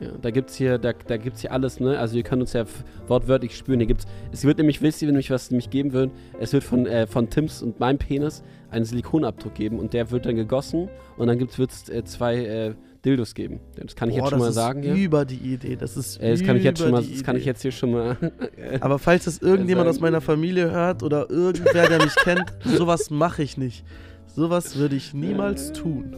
Ja, 0.00 0.08
da 0.20 0.30
gibt's 0.30 0.56
hier, 0.56 0.78
da, 0.78 0.92
da 0.92 1.16
gibt's 1.16 1.40
hier 1.42 1.52
alles, 1.52 1.80
ne? 1.80 1.98
Also 1.98 2.16
ihr 2.16 2.22
könnt 2.22 2.42
uns 2.42 2.52
ja 2.52 2.64
wortwörtlich 3.06 3.56
spüren. 3.56 3.80
Hier 3.80 3.86
gibt's, 3.86 4.06
es 4.32 4.44
wird 4.44 4.58
nämlich, 4.58 4.82
wisst 4.82 5.02
ihr 5.02 5.06
nämlich, 5.06 5.30
was 5.30 5.44
es 5.44 5.50
nämlich 5.50 5.70
geben 5.70 5.92
wird? 5.92 6.10
Es 6.40 6.52
wird 6.52 6.64
von, 6.64 6.86
äh, 6.86 7.06
von 7.06 7.30
Tims 7.30 7.62
und 7.62 7.78
meinem 7.80 7.98
Penis 7.98 8.42
einen 8.70 8.84
Silikonabdruck 8.84 9.54
geben 9.54 9.78
und 9.78 9.92
der 9.92 10.10
wird 10.10 10.26
dann 10.26 10.36
gegossen 10.36 10.88
und 11.16 11.28
dann 11.28 11.38
wird 11.40 11.70
es 11.70 11.88
äh, 11.88 12.04
zwei 12.04 12.36
äh, 12.44 12.74
Dildos 13.04 13.34
geben. 13.34 13.60
Das 13.76 13.94
kann 13.94 14.08
ich 14.08 14.16
Boah, 14.16 14.24
jetzt 14.24 14.30
schon 14.30 14.38
mal 14.38 14.52
sagen. 14.52 14.82
Das 14.82 14.92
ist 14.92 14.98
über 14.98 15.24
die 15.24 15.36
Idee. 15.36 15.76
Das 15.76 15.96
ist 15.96 16.16
äh, 16.16 16.30
das 16.32 16.42
kann 16.42 16.56
ich 16.56 16.64
jetzt 16.64 16.80
schon 16.80 16.90
mal, 16.90 17.02
Das 17.02 17.22
kann 17.22 17.36
ich 17.36 17.44
jetzt 17.44 17.62
hier 17.62 17.72
schon 17.72 17.92
mal. 17.92 18.16
Aber 18.80 18.98
falls 18.98 19.24
das 19.26 19.38
irgendjemand 19.38 19.88
aus 19.88 20.00
meiner 20.00 20.20
Familie 20.20 20.70
hört 20.70 21.02
oder 21.02 21.30
irgendwer, 21.30 21.88
der 21.88 22.02
mich 22.02 22.14
kennt, 22.16 22.52
sowas 22.64 23.10
mache 23.10 23.42
ich 23.42 23.58
nicht. 23.58 23.84
Sowas 24.26 24.76
würde 24.76 24.96
ich 24.96 25.14
niemals 25.14 25.72
tun. 25.72 26.16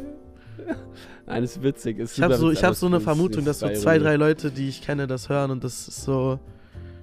Nein, 1.26 1.42
ist 1.42 1.62
witzig. 1.62 1.98
Ist 1.98 2.16
ich 2.16 2.22
habe 2.22 2.36
so, 2.36 2.52
hab 2.52 2.74
so 2.74 2.86
eine 2.86 3.00
Vermutung, 3.00 3.44
dass 3.44 3.60
so 3.60 3.68
zwei, 3.70 3.98
drei 3.98 4.16
Leute, 4.16 4.50
die 4.50 4.68
ich 4.68 4.82
kenne, 4.82 5.06
das 5.06 5.28
hören 5.28 5.50
und 5.50 5.64
das 5.64 5.88
ist 5.88 6.04
so. 6.04 6.38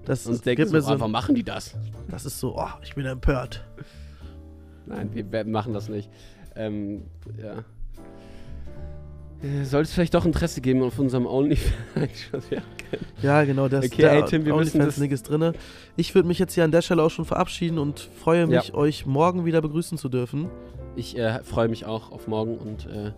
Das 0.05 0.25
und 0.27 0.43
gibt 0.43 0.71
mir 0.71 0.81
so, 0.81 0.99
warum 0.99 1.11
machen 1.11 1.33
die 1.33 1.43
das? 1.43 1.75
Das 2.09 2.25
ist 2.25 2.39
so, 2.39 2.57
oh, 2.57 2.69
ich 2.81 2.93
bin 2.95 3.05
empört. 3.05 3.65
Nein, 4.85 5.09
wir 5.13 5.45
machen 5.45 5.73
das 5.73 5.87
nicht. 5.87 6.09
Ähm, 6.55 7.03
ja. 7.41 7.63
Äh, 9.43 9.63
sollte 9.65 9.87
es 9.87 9.93
vielleicht 9.93 10.13
doch 10.13 10.25
Interesse 10.25 10.61
geben 10.61 10.83
auf 10.83 10.99
unserem 10.99 11.25
OnlyFans? 11.25 12.29
ja, 13.21 13.43
genau, 13.43 13.67
das 13.67 13.85
okay, 13.85 14.03
ey, 14.03 14.25
Tim, 14.25 14.45
wir 14.45 14.55
OnlyFans 14.55 14.97
ist 14.97 15.29
drin. 15.29 15.53
Ich 15.95 16.13
würde 16.15 16.27
mich 16.27 16.39
jetzt 16.39 16.53
hier 16.53 16.63
an 16.63 16.71
der 16.71 16.81
Stelle 16.81 17.01
auch 17.01 17.09
schon 17.09 17.25
verabschieden 17.25 17.77
und 17.77 17.99
freue 17.99 18.45
mich, 18.47 18.69
ja. 18.69 18.73
euch 18.73 19.05
morgen 19.05 19.45
wieder 19.45 19.61
begrüßen 19.61 19.97
zu 19.97 20.09
dürfen. 20.09 20.49
Ich 20.95 21.17
äh, 21.17 21.43
freue 21.43 21.67
mich 21.69 21.85
auch 21.85 22.11
auf 22.11 22.27
morgen 22.27 22.57
und 22.57 22.85
äh, 22.85 23.11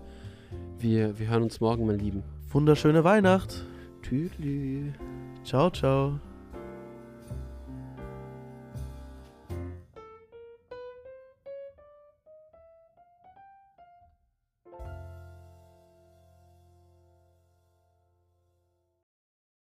wir, 0.85 1.17
wir 1.17 1.27
hören 1.27 1.43
uns 1.43 1.59
morgen, 1.59 1.87
mein 1.87 1.97
Lieben. 1.97 2.23
Wunderschöne 2.49 3.03
Weihnacht. 3.03 3.65
Tschüss. 4.03 4.31
Ciao, 5.43 5.69
ciao. 5.71 6.19